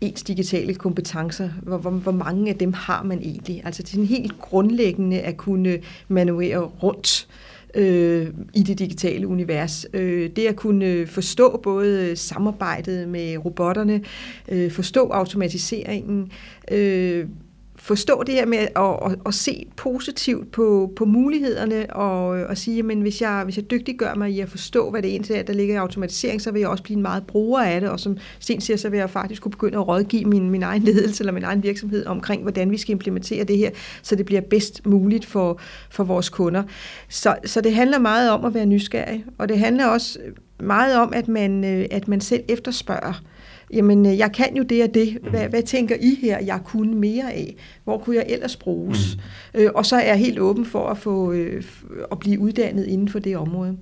[0.00, 3.62] ens digitale kompetencer, hvor, hvor, hvor mange af dem har man egentlig.
[3.64, 7.28] Altså det er sådan helt grundlæggende at kunne manøvrere rundt
[7.74, 9.86] øh, i det digitale univers.
[9.92, 14.02] Øh, det at kunne øh, forstå både øh, samarbejdet med robotterne,
[14.48, 16.30] øh, forstå automatiseringen,
[16.70, 17.26] øh,
[17.88, 22.78] forstå det her med at, at, at se positivt på, på mulighederne og, og sige,
[22.78, 25.52] at hvis jeg, hvis jeg dygtiggør mig i at forstå, hvad det egentlig er, der
[25.52, 28.16] ligger i automatisering, så vil jeg også blive en meget bruger af det, og som
[28.38, 31.32] Sten siger, så vil jeg faktisk kunne begynde at rådgive min, min egen ledelse eller
[31.32, 33.70] min egen virksomhed omkring, hvordan vi skal implementere det her,
[34.02, 36.62] så det bliver bedst muligt for, for vores kunder.
[37.08, 40.18] Så, så det handler meget om at være nysgerrig, og det handler også
[40.60, 43.22] meget om, at man, øh, at man selv efterspørger
[43.72, 46.94] jamen øh, jeg kan jo det og det, hvad, hvad tænker I her, jeg kunne
[46.94, 47.56] mere af?
[47.84, 49.18] Hvor kunne jeg ellers bruges?
[49.54, 49.60] Mm.
[49.60, 51.62] Øh, og så er jeg helt åben for at, få, øh,
[52.12, 53.76] at blive uddannet inden for det område.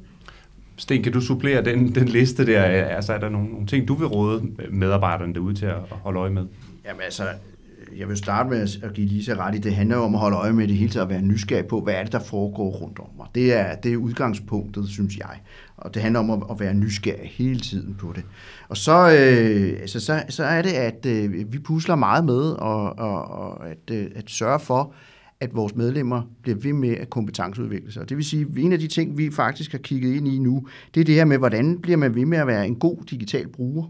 [0.76, 2.62] Sten, kan du supplere den, den liste der?
[2.62, 6.30] Altså, er der nogle, nogle ting, du vil råde medarbejderne derude til at holde øje
[6.30, 6.46] med?
[6.86, 7.22] Jamen altså,
[7.98, 10.52] jeg vil starte med at give Lisa ret i, det handler om at holde øje
[10.52, 13.06] med det hele taget, at være nysgerrig på, hvad er det, der foregår rundt om
[13.16, 13.26] mig.
[13.34, 15.40] Det er, det er udgangspunktet, synes jeg.
[15.76, 18.24] Og det handler om at, at være nysgerrig hele tiden på det.
[18.68, 22.98] Og så, øh, altså, så, så er det, at øh, vi pusler meget med og,
[22.98, 24.94] og, og at, øh, at sørge for,
[25.40, 28.08] at vores medlemmer bliver ved med at kompetenceudvikle sig.
[28.08, 30.66] Det vil sige, at en af de ting, vi faktisk har kigget ind i nu,
[30.94, 33.48] det er det her med, hvordan bliver man ved med at være en god digital
[33.48, 33.86] bruger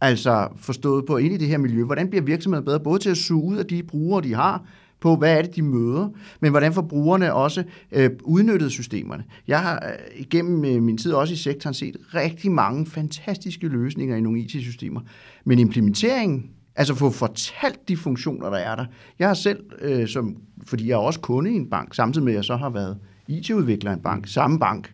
[0.00, 1.84] Altså forstået på ind i det her miljø.
[1.84, 2.80] Hvordan bliver virksomheden bedre?
[2.80, 4.64] Både til at suge ud af de brugere, de har,
[5.00, 6.08] på, hvad er det, de møder,
[6.40, 9.24] men hvordan får brugerne også øh, udnyttet systemerne.
[9.48, 14.16] Jeg har øh, igennem øh, min tid også i sektoren set rigtig mange fantastiske løsninger
[14.16, 15.00] i nogle IT-systemer,
[15.44, 18.84] men implementeringen, altså få fortalt de funktioner, der er der.
[19.18, 20.36] Jeg har selv, øh, som,
[20.66, 22.98] fordi jeg er også kunde i en bank, samtidig med at jeg så har været
[23.28, 24.92] IT-udvikler i en bank, samme bank,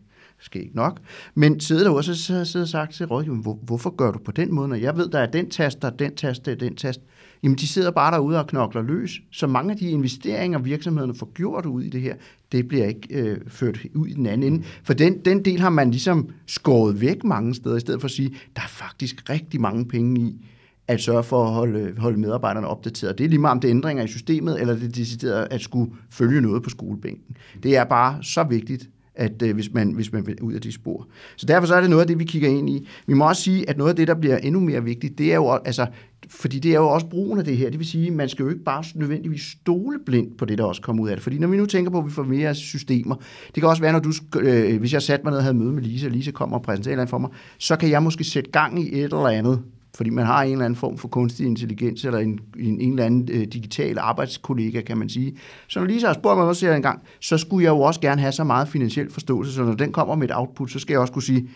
[0.55, 1.01] ikke nok.
[1.35, 2.15] Men sidder der også
[2.45, 5.09] så og sagt til rådgiveren, hvor, hvorfor gør du på den måde, når jeg ved,
[5.09, 7.01] der er den tast, der er den tast, der er den tast.
[7.43, 9.21] Jamen, de sidder bare derude og knokler løs.
[9.33, 12.15] Så mange af de investeringer, virksomhederne får gjort ud i det her,
[12.53, 14.65] det bliver ikke øh, ført ud i den anden ende.
[14.83, 18.13] For den, den del har man ligesom skåret væk mange steder, i stedet for at
[18.13, 20.47] sige, der er faktisk rigtig mange penge i,
[20.89, 23.19] at sørge for at holde, holde medarbejderne opdateret.
[23.19, 25.61] Det er lige meget om det er ændringer i systemet, eller det er decideret at
[25.61, 27.37] skulle følge noget på skolebænken.
[27.63, 30.73] Det er bare så vigtigt, at øh, hvis, man, hvis man vil ud af de
[30.73, 31.07] spor.
[31.37, 32.89] Så derfor så er det noget af det, vi kigger ind i.
[33.07, 35.35] Vi må også sige, at noget af det, der bliver endnu mere vigtigt, det er
[35.35, 35.87] jo altså,
[36.29, 37.71] fordi det er jo også brugen af det her.
[37.71, 40.65] Det vil sige, at man skal jo ikke bare nødvendigvis stole blindt på det, der
[40.65, 41.23] også kommer ud af det.
[41.23, 43.15] Fordi når vi nu tænker på, at vi får mere systemer,
[43.55, 45.73] det kan også være, når du, øh, hvis jeg satte mig ned og havde møde
[45.73, 48.51] med Lise, og Lise kommer og præsenterer noget for mig, så kan jeg måske sætte
[48.51, 49.63] gang i et eller andet,
[49.97, 53.05] fordi man har en eller anden form for kunstig intelligens, eller en, en, en eller
[53.05, 55.37] anden øh, digital arbejdskollega, kan man sige.
[55.69, 58.21] Så når Lisa har spurgt mig også en gang, så skulle jeg jo også gerne
[58.21, 61.01] have så meget finansiel forståelse, så når den kommer med et output, så skal jeg
[61.01, 61.49] også kunne sige,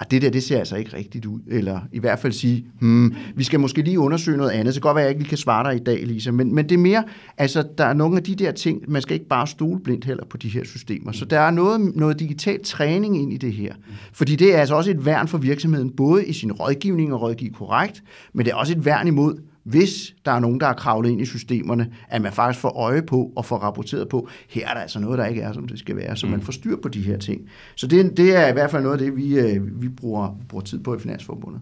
[0.00, 1.40] at det der, det ser altså ikke rigtigt ud.
[1.46, 4.74] Eller i hvert fald sige, hmm, vi skal måske lige undersøge noget andet.
[4.74, 6.30] Så kan godt være, at jeg ikke lige kan svare dig i dag, Lisa.
[6.30, 7.04] Men, men det er mere,
[7.38, 10.24] altså der er nogle af de der ting, man skal ikke bare stole blindt heller
[10.24, 11.12] på de her systemer.
[11.12, 13.74] Så der er noget, noget digital træning ind i det her.
[14.12, 17.50] Fordi det er altså også et værn for virksomheden, både i sin rådgivning og rådgive
[17.50, 21.10] korrekt, men det er også et værn imod, hvis der er nogen, der er kravlet
[21.10, 24.74] ind i systemerne, at man faktisk får øje på og får rapporteret på, her er
[24.74, 26.32] der altså noget, der ikke er, som det skal være, så mm.
[26.32, 27.40] man får styr på de her ting.
[27.74, 30.64] Så det, det er i hvert fald noget af det, vi, øh, vi bruger, bruger
[30.64, 31.60] tid på i Finansforbundet.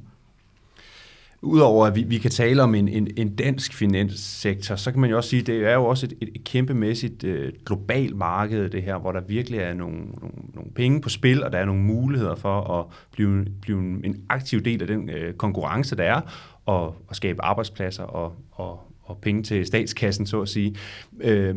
[1.42, 5.10] Udover at vi, vi kan tale om en, en, en dansk finanssektor, så kan man
[5.10, 8.70] jo også sige, at det er jo også et, et, et kæmpemæssigt øh, globalt marked,
[8.70, 11.64] det her, hvor der virkelig er nogle, nogle, nogle penge på spil, og der er
[11.64, 16.20] nogle muligheder for at blive, blive en aktiv del af den øh, konkurrence, der er,
[16.66, 20.74] og, og skabe arbejdspladser og, og, og penge til statskassen, så at sige.
[21.20, 21.54] Øh,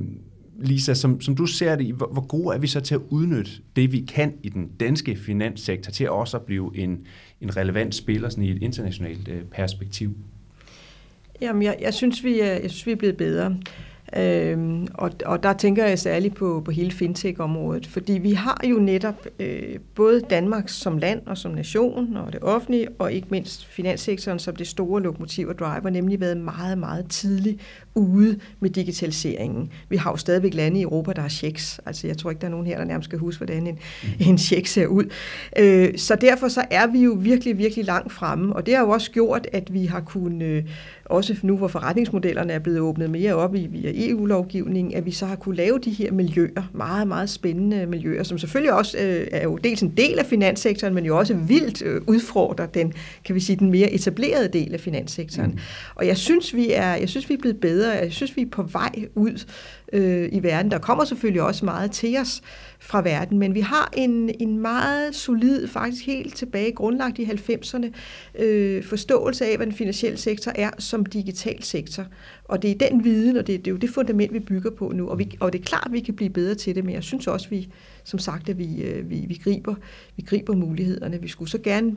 [0.63, 3.51] Lisa, som, som du ser det, hvor, hvor gode er vi så til at udnytte
[3.75, 7.05] det, vi kan i den danske finanssektor, til også at blive en,
[7.41, 10.15] en relevant spiller sådan i et internationalt øh, perspektiv?
[11.41, 13.58] Jamen, jeg, jeg, synes, vi er, jeg synes, vi er blevet bedre.
[14.17, 18.76] Øhm, og, og der tænker jeg særligt på, på hele fintech-området, fordi vi har jo
[18.76, 23.65] netop øh, både Danmark som land og som nation og det offentlige, og ikke mindst
[23.65, 27.62] finanssektoren som det store lokomotiv og driver, nemlig været meget, meget tidligt
[27.95, 29.71] ude med digitaliseringen.
[29.89, 31.80] Vi har jo stadigvæk lande i Europa, der har checks.
[31.86, 34.10] Altså jeg tror ikke, der er nogen her, der nærmest skal huske, hvordan en, mm.
[34.30, 35.04] en check ser ud.
[35.60, 38.89] Øh, så derfor så er vi jo virkelig, virkelig langt fremme, og det har jo
[38.89, 40.63] også gjort, at vi har kunnet, øh,
[41.06, 45.25] også nu hvor forretningsmodellerne er blevet åbnet mere op i via EU-lovgivning, at vi så
[45.25, 49.43] har kunne lave de her miljøer, meget, meget spændende miljøer, som selvfølgelig også øh, er
[49.43, 52.93] jo dels en del af finanssektoren, men jo også vildt øh, udfordrer den,
[53.25, 55.51] kan vi sige, den mere etablerede del af finanssektoren.
[55.51, 55.59] Mm.
[55.95, 57.91] Og jeg synes, vi er, jeg synes, vi er blevet bedre.
[57.91, 59.45] Jeg synes, vi er på vej ud
[59.91, 60.71] øh, i verden.
[60.71, 62.41] Der kommer selvfølgelig også meget til os
[62.80, 67.88] fra verden, men vi har en, en meget solid, faktisk helt tilbage, grundlagt i 90'erne,
[68.43, 72.06] øh, forståelse af, hvad den finansielle sektor er som digital sektor.
[72.43, 74.91] Og det er den viden, og det, det er jo det fundament, vi bygger på
[74.95, 75.10] nu.
[75.10, 77.04] Og, vi, og det er klart, at vi kan blive bedre til det, men jeg
[77.04, 77.69] synes også, vi,
[78.04, 79.75] som sagt, at vi, øh, vi, vi, griber,
[80.15, 81.21] vi griber mulighederne.
[81.21, 81.95] Vi skulle så gerne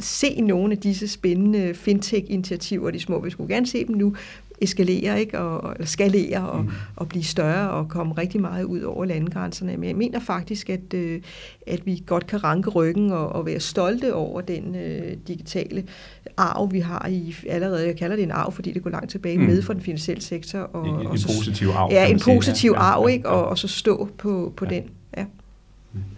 [0.00, 3.20] se nogle af disse spændende fintech-initiativer, de små.
[3.20, 4.14] Vi skulle gerne se dem nu
[4.60, 5.38] eskalere, ikke?
[5.38, 6.70] Og, eller skalere og, mm.
[6.96, 9.76] og blive større og komme rigtig meget ud over landegrænserne.
[9.76, 11.20] Men jeg mener faktisk, at, øh,
[11.66, 15.84] at vi godt kan ranke ryggen og, og være stolte over den øh, digitale
[16.36, 17.86] arv, vi har i allerede.
[17.86, 19.44] Jeg kalder det en arv, fordi det går langt tilbage mm.
[19.44, 20.58] med fra den finansielle sektor.
[20.58, 21.92] Og, en, en og så, positiv arv.
[21.92, 23.28] Ja, en positiv ja, arv, ikke?
[23.28, 24.74] Og, og så stå på, på ja.
[24.74, 24.84] den.
[25.16, 25.24] Ja.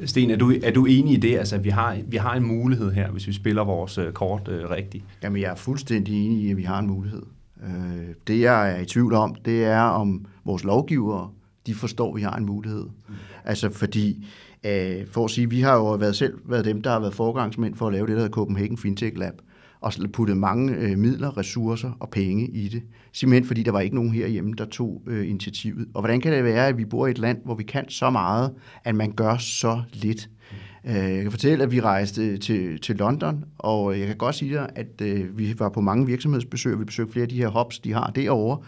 [0.05, 1.39] Sten, er du, er du enig i det?
[1.39, 4.71] Altså, vi har, vi har en mulighed her, hvis vi spiller vores øh, kort øh,
[4.71, 5.05] rigtigt.
[5.23, 7.23] Jamen, jeg er fuldstændig enig i, at vi har en mulighed.
[7.63, 11.31] Øh, det, jeg er i tvivl om, det er, om vores lovgivere,
[11.67, 12.83] de forstår, at vi har en mulighed.
[12.83, 13.15] Mm.
[13.45, 14.27] Altså, fordi,
[14.67, 17.75] øh, for at sige, vi har jo været selv været dem, der har været forgangsmænd
[17.75, 19.35] for at lave det, der hedder Copenhagen Fintech Lab,
[19.81, 22.83] og puttet mange øh, midler, ressourcer og penge i det.
[23.13, 25.89] Simpelthen fordi der var ikke nogen herhjemme, der tog øh, initiativet.
[25.95, 28.11] Og hvordan kan det være, at vi bor i et land, hvor vi kan så
[28.11, 30.31] meget, at man gør så lidt?
[30.53, 34.17] Øh, Øh, jeg kan fortælle, at vi rejste til, til London, og øh, jeg kan
[34.17, 37.29] godt sige dig, at øh, vi var på mange virksomhedsbesøg, og vi besøgte flere af
[37.29, 38.59] de her hops, de har derovre.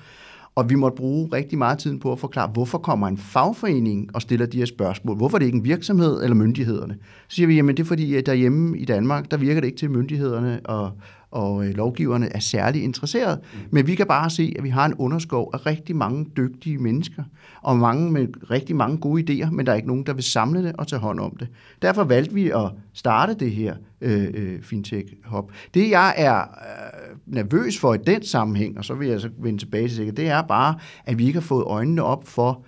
[0.55, 4.23] Og vi måtte bruge rigtig meget tid på at forklare, hvorfor kommer en fagforening og
[4.23, 5.17] stiller de her spørgsmål?
[5.17, 6.97] Hvorfor er det ikke en virksomhed eller myndighederne?
[7.29, 9.79] Så siger vi, jamen det er fordi, at derhjemme i Danmark, der virker det ikke
[9.79, 10.91] til myndighederne og,
[11.31, 13.41] og øh, lovgiverne er særlig interesseret.
[13.53, 13.59] Mm.
[13.71, 17.23] Men vi kan bare se, at vi har en underskov af rigtig mange dygtige mennesker,
[17.63, 20.63] og mange med rigtig mange gode idéer, men der er ikke nogen, der vil samle
[20.63, 21.49] det og tage hånd om det.
[21.83, 25.53] Derfor valgte vi at starte det her øh, øh, Fintech Hub.
[25.75, 29.59] Det jeg er øh, nervøs for i den sammenhæng, og så vil jeg så vende
[29.59, 32.65] tilbage til det, det er bare, at vi ikke har fået øjnene op for,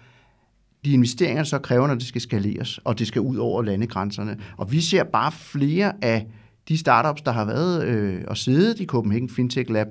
[0.85, 4.37] de investeringer, så kræver, når det skal skaleres, og det skal ud over landegrænserne.
[4.57, 6.27] Og vi ser bare flere af
[6.70, 9.87] de startups, der har været øh, og siddet i Copenhagen Fintech Lab,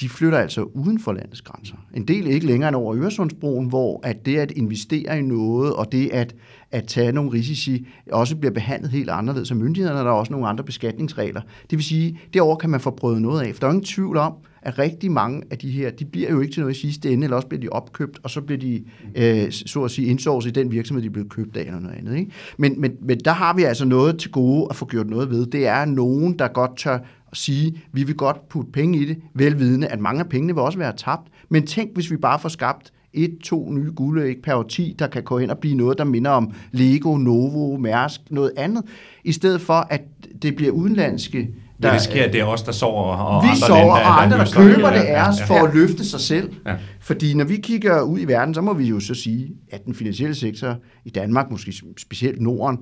[0.00, 1.76] de flytter altså uden for landets grænser.
[1.94, 5.92] En del ikke længere end over Øresundsbroen, hvor at det at investere i noget, og
[5.92, 6.34] det at,
[6.70, 10.48] at tage nogle risici, også bliver behandlet helt anderledes af myndighederne, der er også nogle
[10.48, 11.40] andre beskatningsregler.
[11.70, 14.16] Det vil sige, derover kan man få prøvet noget af, for der er ingen tvivl
[14.16, 17.12] om, at rigtig mange af de her, de bliver jo ikke til noget i sidste
[17.12, 20.56] ende, eller også bliver de opkøbt, og så bliver de, øh, så at sige, indsourcet
[20.56, 22.16] i den virksomhed, de er blevet købt af, eller noget andet.
[22.18, 22.30] Ikke?
[22.58, 25.46] Men, men, men der har vi altså noget til gode at få gjort noget ved.
[25.46, 26.98] Det er nogen, der godt tør
[27.30, 30.62] at sige, vi vil godt putte penge i det, velvidende, at mange af pengene vil
[30.62, 31.28] også være tabt.
[31.48, 35.22] Men tænk, hvis vi bare får skabt et, to nye guldæg per årti, der kan
[35.22, 38.82] gå hen og blive noget, der minder om Lego, Novo, Mærsk, noget andet,
[39.24, 40.02] i stedet for, at
[40.42, 41.50] det bliver udenlandske
[41.82, 44.22] der, vi risikerer, at det er os, der sover, og vi andre sover, lande, og
[44.22, 45.66] andre, der, der køber det af os for ja.
[45.66, 46.52] at løfte sig selv.
[46.66, 46.76] Ja.
[47.00, 49.94] Fordi når vi kigger ud i verden, så må vi jo så sige, at den
[49.94, 52.78] finansielle sektor i Danmark, måske specielt Norden,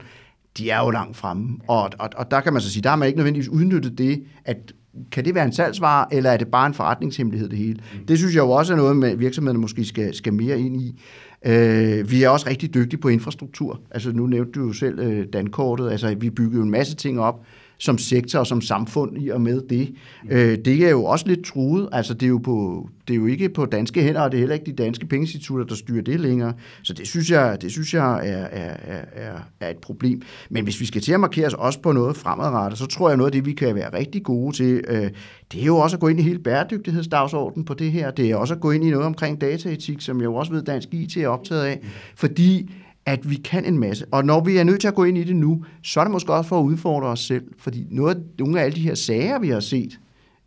[0.59, 1.59] de er jo langt fremme.
[1.69, 4.23] Og, og, og der kan man så sige, der har man ikke nødvendigvis udnyttet det,
[4.45, 4.57] at
[5.13, 7.75] kan det være en salgsvare, eller er det bare en forretningshemmelighed det hele?
[7.75, 8.07] Mm.
[8.07, 11.01] Det synes jeg jo også er noget, med virksomhederne måske skal, skal mere ind i.
[11.47, 13.81] Øh, vi er også rigtig dygtige på infrastruktur.
[13.91, 15.91] Altså nu nævnte du jo selv øh, Dankortet.
[15.91, 17.41] Altså vi bygger jo en masse ting op,
[17.79, 19.95] som sektor og som samfund i og med det.
[20.31, 21.89] Øh, det er jo også lidt truet.
[21.93, 24.41] Altså, det er, jo på, det er jo ikke på danske hænder, og det er
[24.41, 26.53] heller ikke de danske pengeinstitutter, der styrer det længere.
[26.83, 28.77] Så det synes jeg, det synes jeg er, er,
[29.13, 30.23] er, er et problem.
[30.51, 33.17] Men hvis vi skal til at markere os også på noget fremadrettet, så tror jeg,
[33.17, 35.11] noget af det, vi kan være rigtig gode til, øh,
[35.53, 38.11] det er jo også at gå ind i hele bæredygtighedsdagsordenen på det her.
[38.11, 40.63] Det er også at gå ind i noget omkring dataetik, som jeg jo også ved,
[40.63, 41.81] Dansk IT er optaget af.
[42.15, 42.71] Fordi
[43.09, 44.07] at vi kan en masse.
[44.11, 46.11] Og når vi er nødt til at gå ind i det nu, så er det
[46.11, 47.45] måske også for at udfordre os selv.
[47.59, 49.99] Fordi noget nogle af alle de her sager, vi har set,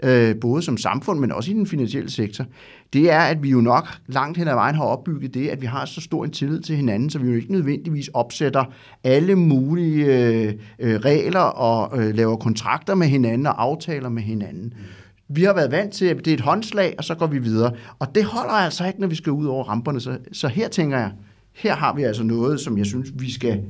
[0.04, 2.46] øh, både som samfund, men også i den finansielle sektor,
[2.94, 5.66] det er, at vi jo nok langt hen ad vejen har opbygget det, at vi
[5.66, 8.64] har så stor en tillid til hinanden, så vi jo ikke nødvendigvis opsætter
[9.04, 14.74] alle mulige øh, øh, regler og øh, laver kontrakter med hinanden og aftaler med hinanden.
[15.28, 17.74] Vi har været vant til, at det er et håndslag, og så går vi videre.
[18.00, 20.00] Og det holder altså ikke, når vi skal ud over ramperne.
[20.00, 21.12] Så, så her tænker jeg,
[21.54, 23.62] her har vi altså noget, som jeg synes, vi skal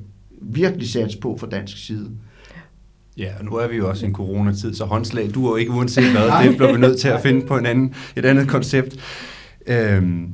[0.41, 2.12] virkelig satse på fra dansk side.
[3.17, 5.56] Ja, og nu er vi jo også i en coronatid, så håndslag, du er jo
[5.56, 8.48] ikke uanset hvad, det bliver vi nødt til at finde på en anden, et andet
[8.48, 8.96] koncept.
[9.67, 10.30] Øhm,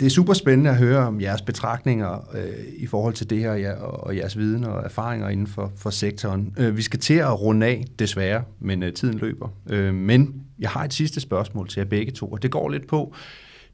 [0.00, 3.54] det er super spændende at høre om jeres betragtninger øh, i forhold til det her
[3.54, 6.54] ja, og jeres viden og erfaringer inden for, for sektoren.
[6.58, 9.48] Øh, vi skal til at runde af, desværre, men øh, tiden løber.
[9.70, 12.86] Øh, men jeg har et sidste spørgsmål til jer begge to, og det går lidt
[12.86, 13.14] på,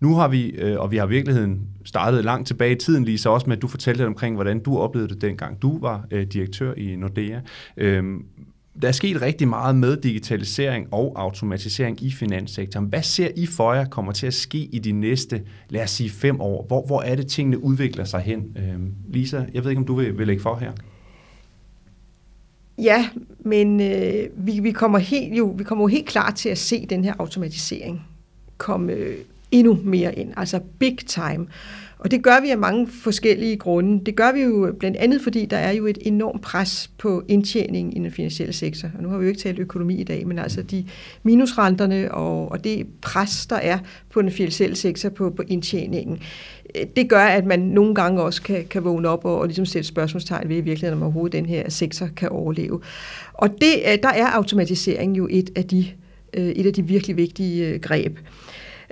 [0.01, 3.19] nu har vi, øh, og vi har i virkeligheden startet langt tilbage i tiden, lige
[3.19, 6.07] så også med, at du fortalte lidt omkring, hvordan du oplevede det dengang du var
[6.11, 7.41] øh, direktør i Nordea.
[7.77, 8.25] Øhm,
[8.83, 12.87] der er sket rigtig meget med digitalisering og automatisering i finanssektoren.
[12.87, 16.11] Hvad ser I for jer kommer til at ske i de næste, lad os sige,
[16.11, 16.65] fem år?
[16.67, 18.57] Hvor, hvor er det, tingene udvikler sig hen?
[18.57, 20.73] Øhm, Lisa, jeg ved ikke, om du vil, vil lægge for her?
[22.79, 26.59] Ja, men øh, vi, vi, kommer helt, jo, vi kommer jo helt klart til at
[26.59, 28.03] se den her automatisering
[28.59, 29.17] komme øh,
[29.59, 31.47] endnu mere ind, altså big time.
[31.99, 34.05] Og det gør vi af mange forskellige grunde.
[34.05, 37.97] Det gør vi jo blandt andet, fordi der er jo et enormt pres på indtjening
[37.97, 38.89] i den finansielle sektor.
[38.97, 40.85] Og nu har vi jo ikke talt økonomi i dag, men altså de
[41.23, 43.79] minusrenterne og, og det pres, der er
[44.11, 46.19] på den finansielle sektor på, på indtjeningen,
[46.97, 49.89] det gør, at man nogle gange også kan, kan vågne op og, og ligesom sætte
[49.89, 52.81] spørgsmålstegn ved i virkeligheden, om overhovedet den her sektor kan overleve.
[53.33, 55.87] Og det, øh, der er automatisering jo et af de,
[56.35, 58.19] øh, et af de virkelig vigtige øh, greb.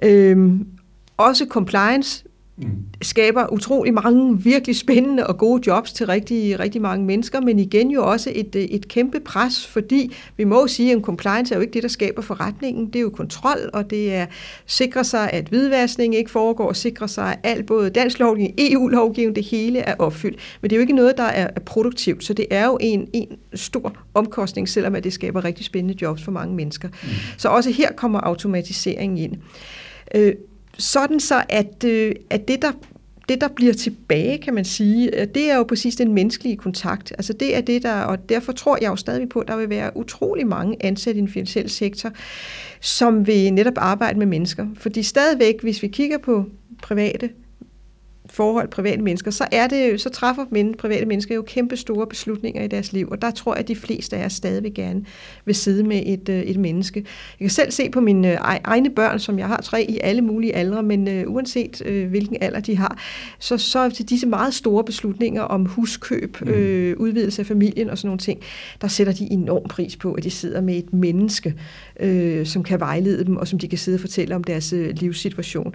[0.03, 0.67] Øhm,
[1.17, 2.25] også compliance
[2.57, 2.67] mm.
[3.03, 7.91] skaber utrolig mange virkelig spændende og gode jobs til rigtig, rigtig mange mennesker, men igen
[7.91, 11.63] jo også et, et kæmpe pres, fordi vi må sige, at en compliance er jo
[11.63, 12.87] ikke det, der skaber forretningen.
[12.87, 14.27] Det er jo kontrol, og det er
[14.67, 19.45] sikre sig, at hvidvaskning ikke foregår, sikre sig, at alt, både dansk lovgivning, EU-lovgivning, det
[19.45, 20.39] hele er opfyldt.
[20.61, 23.29] Men det er jo ikke noget, der er produktivt, så det er jo en, en
[23.55, 26.89] stor omkostning, selvom at det skaber rigtig spændende jobs for mange mennesker.
[26.89, 27.09] Mm.
[27.37, 29.37] Så også her kommer automatiseringen ind.
[30.15, 30.35] Øh,
[30.79, 32.73] sådan så, at, øh, at det, der
[33.29, 37.13] det, der bliver tilbage, kan man sige, øh, det er jo præcis den menneskelige kontakt.
[37.13, 39.69] Altså det er det, der, og derfor tror jeg jo stadig på, at der vil
[39.69, 42.11] være utrolig mange ansatte i den finansielle sektor,
[42.81, 44.67] som vil netop arbejde med mennesker.
[44.77, 46.45] Fordi stadigvæk, hvis vi kigger på
[46.83, 47.31] private
[48.31, 52.63] forhold, private mennesker, så, er det, så træffer men, private mennesker jo kæmpe store beslutninger
[52.63, 55.05] i deres liv, og der tror jeg, at de fleste af os stadigvæk gerne
[55.45, 57.05] vil sidde med et, øh, et menneske.
[57.41, 60.23] Jeg kan selv se på mine øh, egne børn, som jeg har tre i alle
[60.23, 62.99] mulige aldre, men uh, uanset uh, hvilken alder de har,
[63.39, 66.49] så, så til disse meget store beslutninger om huskøb, mm.
[66.49, 68.41] øh, udvidelse af familien og sådan nogle ting,
[68.81, 71.55] der sætter de enorm pris på, at de sidder med et menneske,
[72.01, 74.91] øh, som kan vejlede dem, og som de kan sidde og fortælle om deres øh,
[74.97, 75.75] livssituation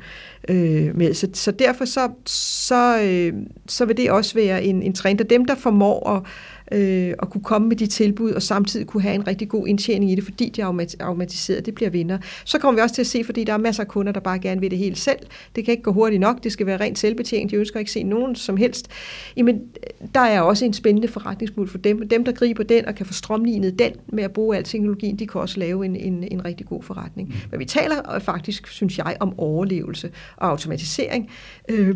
[0.49, 1.13] øh, med.
[1.13, 3.33] Så, så derfor så så, øh,
[3.67, 5.21] så vil det også være en, en trend.
[5.21, 6.23] Og dem, der formår at
[6.71, 10.11] øh, at kunne komme med de tilbud, og samtidig kunne have en rigtig god indtjening
[10.11, 10.65] i det, fordi de er
[10.99, 12.17] automatiseret, det bliver vinder.
[12.45, 14.39] Så kommer vi også til at se, fordi der er masser af kunder, der bare
[14.39, 15.19] gerne vil det helt selv.
[15.55, 18.03] Det kan ikke gå hurtigt nok, det skal være rent selvbetjent, de ønsker ikke se
[18.03, 18.87] nogen som helst.
[19.37, 19.61] Jamen,
[20.15, 22.09] der er også en spændende forretningsmulighed for dem.
[22.09, 25.27] Dem, der griber den og kan få strømlignet den med at bruge al teknologien, de
[25.27, 27.27] kan også lave en, en, en rigtig god forretning.
[27.27, 27.35] Mm.
[27.51, 31.29] Men vi taler faktisk, synes jeg, om overlevelse og automatisering.
[31.69, 31.95] Øh,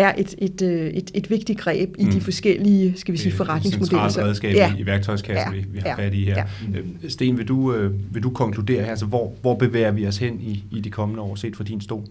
[0.00, 2.10] er et, et, øh, et, et vigtigt greb i mm.
[2.10, 4.08] de forskellige skal vi sige, forretningsmodeller.
[4.08, 4.74] Det er et redskab ja.
[4.78, 5.60] i værktøjskassen, ja.
[5.60, 5.94] vi, vi har ja.
[5.94, 6.44] fat i her.
[6.72, 6.78] Ja.
[6.78, 10.18] Øh, Sten, vil du, øh, vil du konkludere her, altså hvor, hvor bevæger vi os
[10.18, 12.02] hen i, i de kommende år, set fra din stol?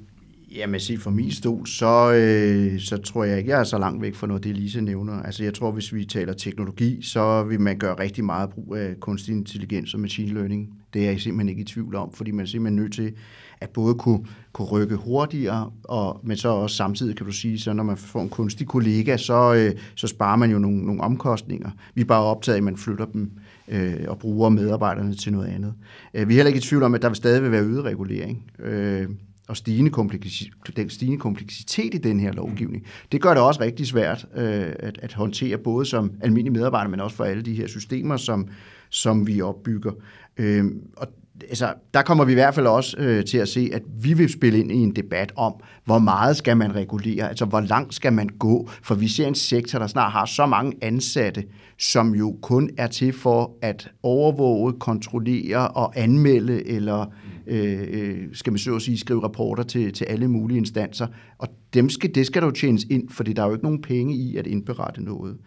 [0.55, 4.01] Jamen, se, fra min stol, så, øh, så tror jeg ikke, jeg er så langt
[4.01, 5.13] væk fra noget, det Lise nævner.
[5.13, 8.99] Altså, jeg tror, hvis vi taler teknologi, så vil man gøre rigtig meget brug af
[8.99, 10.69] kunstig intelligens og machine learning.
[10.93, 13.13] Det er jeg simpelthen ikke i tvivl om, fordi man er simpelthen nødt til
[13.61, 17.73] at både kunne, kunne rykke hurtigere, og, men så også samtidig kan du sige, så
[17.73, 21.69] når man får en kunstig kollega, så, øh, så sparer man jo nogle, nogle omkostninger.
[21.95, 23.31] Vi er bare optaget at man flytter dem
[23.67, 25.73] øh, og bruger medarbejderne til noget andet.
[26.13, 28.51] Øh, vi er heller ikke i tvivl om, at der stadig vil være øget regulering.
[28.59, 29.07] Øh,
[29.49, 32.85] og stigende, kompleksitet, den stigende kompleksitet i den her lovgivning.
[33.11, 36.99] Det gør det også rigtig svært øh, at, at håndtere, både som almindelige medarbejdere, men
[36.99, 38.47] også for alle de her systemer, som,
[38.89, 39.91] som vi opbygger.
[40.37, 40.65] Øh,
[40.97, 41.07] og
[41.41, 44.29] altså, der kommer vi i hvert fald også øh, til at se, at vi vil
[44.29, 45.53] spille ind i en debat om,
[45.85, 49.35] hvor meget skal man regulere, altså hvor langt skal man gå, for vi ser en
[49.35, 51.43] sektor, der snart har så mange ansatte,
[51.77, 57.05] som jo kun er til for at overvåge, kontrollere og anmelde, eller
[57.49, 61.47] Øh, øh, skal man så at sige, skrive rapporter til, til alle mulige instanser, og
[61.73, 64.15] dem skal, det skal der jo tjenes ind, for der er jo ikke nogen penge
[64.15, 65.37] i at indberette noget.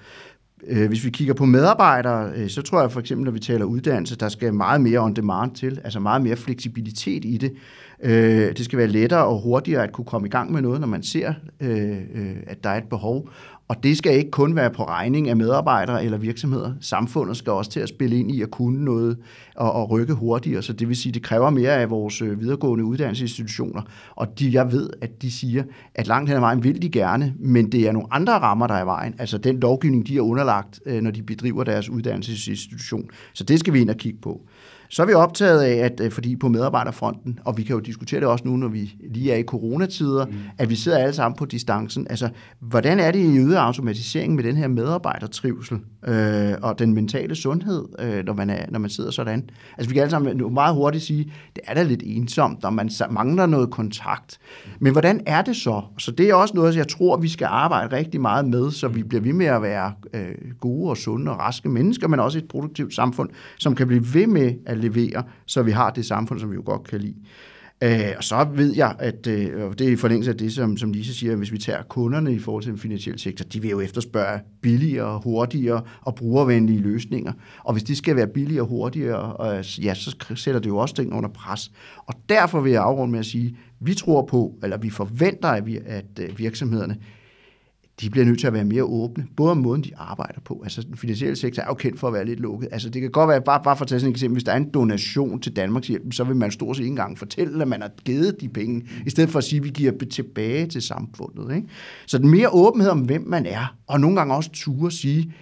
[0.66, 3.64] Øh, hvis vi kigger på medarbejdere, øh, så tror jeg for eksempel, når vi taler
[3.64, 7.52] uddannelse, der skal meget mere on demand til, altså meget mere fleksibilitet i det.
[8.56, 11.02] Det skal være lettere og hurtigere at kunne komme i gang med noget, når man
[11.02, 11.34] ser,
[12.46, 13.28] at der er et behov.
[13.72, 16.72] Og det skal ikke kun være på regning af medarbejdere eller virksomheder.
[16.80, 19.18] Samfundet skal også til at spille ind i at kunne noget
[19.56, 22.84] og, og rykke hurtigere, så det vil sige, det kræver mere af vores øh, videregående
[22.84, 23.82] uddannelsesinstitutioner.
[24.10, 25.64] Og de, jeg ved, at de siger,
[25.94, 28.74] at langt hen ad vejen vil de gerne, men det er nogle andre rammer, der
[28.74, 29.14] er i vejen.
[29.18, 33.10] Altså den lovgivning, de er underlagt, øh, når de bedriver deres uddannelsesinstitution.
[33.32, 34.40] Så det skal vi ind og kigge på.
[34.92, 38.20] Så er vi optaget af, at øh, fordi på medarbejderfronten, og vi kan jo diskutere
[38.20, 40.32] det også nu, når vi lige er i coronatider, mm.
[40.58, 42.06] at vi sidder alle sammen på distancen.
[42.10, 42.28] Altså,
[42.60, 47.84] hvordan er det i øget automatisering med den her medarbejdertrivsel øh, og den mentale sundhed,
[47.98, 49.50] øh, når, man er, når man sidder sådan?
[49.78, 52.90] Altså, vi kan alle sammen meget hurtigt sige, det er da lidt ensomt, og man
[53.10, 54.38] mangler noget kontakt.
[54.80, 55.82] Men hvordan er det så?
[55.98, 59.02] Så det er også noget, jeg tror, vi skal arbejde rigtig meget med, så vi
[59.02, 62.48] bliver ved med at være øh, gode og sunde og raske mennesker, men også et
[62.48, 63.28] produktivt samfund,
[63.58, 66.62] som kan blive ved med at levere, så vi har det samfund, som vi jo
[66.66, 67.16] godt kan lide.
[67.84, 70.76] Øh, og så ved jeg, at øh, og det er i forlængelse af det, som,
[70.76, 73.70] som Lise siger, hvis vi tager kunderne i forhold til den finansielle sektor, de vil
[73.70, 77.32] jo efterspørge billigere, hurtigere og brugervenlige løsninger.
[77.64, 80.94] Og hvis de skal være billigere og øh, hurtigere, ja, så sætter det jo også
[80.94, 81.72] ting under pres.
[81.96, 85.66] Og derfor vil jeg afrunde med at sige, vi tror på, eller vi forventer, at,
[85.66, 86.96] vi, at øh, virksomhederne
[88.02, 90.60] de bliver nødt til at være mere åbne, både om måden, de arbejder på.
[90.62, 92.68] Altså, den finansielle sektor er jo kendt for at være lidt lukket.
[92.72, 94.52] Altså, det kan godt være, bare, bare for at tage sådan et eksempel, hvis der
[94.52, 97.68] er en donation til Danmarks hjælp, så vil man stort set ikke engang fortælle, at
[97.68, 100.82] man har givet de penge, i stedet for at sige, at vi giver tilbage til
[100.82, 101.56] samfundet.
[101.56, 101.68] Ikke?
[102.06, 105.32] Så den mere åbenhed om, hvem man er, og nogle gange også ture sige,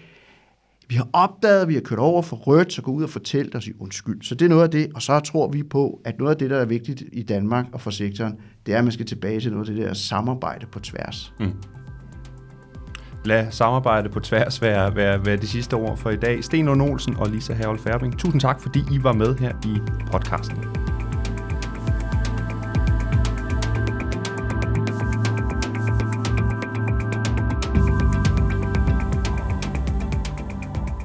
[0.89, 3.67] vi har opdaget, vi har kørt over for rødt, så gå ud og fortælle os
[3.67, 4.23] i undskyld.
[4.23, 6.51] Så det er noget af det, og så tror vi på, at noget af det,
[6.51, 8.35] der er vigtigt i Danmark og for sektoren,
[8.67, 11.33] det er, at man skal tilbage til noget af det der samarbejde på tværs.
[11.41, 11.80] Mm
[13.25, 16.45] lad samarbejde på tværs være, være, være det sidste ord for i dag.
[16.45, 19.81] Sten Olsen og Lisa Herold Færbing, tusind tak, fordi I var med her i
[20.13, 20.65] podcasten.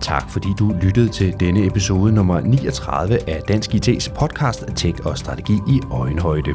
[0.06, 5.18] Tak fordi du lyttede til denne episode nummer 39 af Dansk IT's podcast Tech og
[5.18, 6.53] Strategi i Øjenhøjde.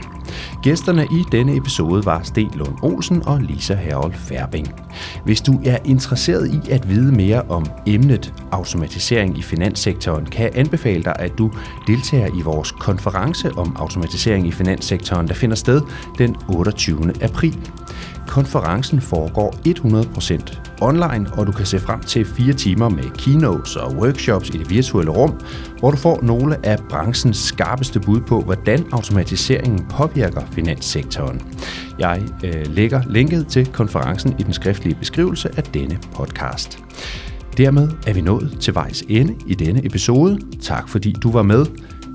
[0.63, 4.69] Gæsterne i denne episode var Sten Lund Olsen og Lisa Herold Færbing.
[5.25, 10.53] Hvis du er interesseret i at vide mere om emnet automatisering i finanssektoren, kan jeg
[10.55, 11.51] anbefale dig, at du
[11.87, 15.83] deltager i vores konference om automatisering i finanssektoren, der finder sted
[16.19, 17.13] den 28.
[17.23, 17.71] april.
[18.31, 23.93] Konferencen foregår 100% online, og du kan se frem til fire timer med keynotes og
[23.93, 25.41] workshops i det virtuelle rum,
[25.79, 31.43] hvor du får nogle af branchens skarpeste bud på, hvordan automatiseringen påvirker finanssektoren.
[31.99, 36.79] Jeg øh, lægger linket til konferencen i den skriftlige beskrivelse af denne podcast.
[37.57, 40.39] Dermed er vi nået til vejs ende i denne episode.
[40.63, 41.67] Tak fordi du var med.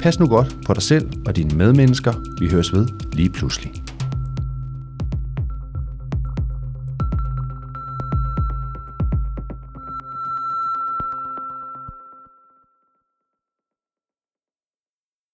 [0.01, 2.13] Pas nu godt på dig selv og dine medmennesker.
[2.39, 3.94] Vi høres ved lige pludselig.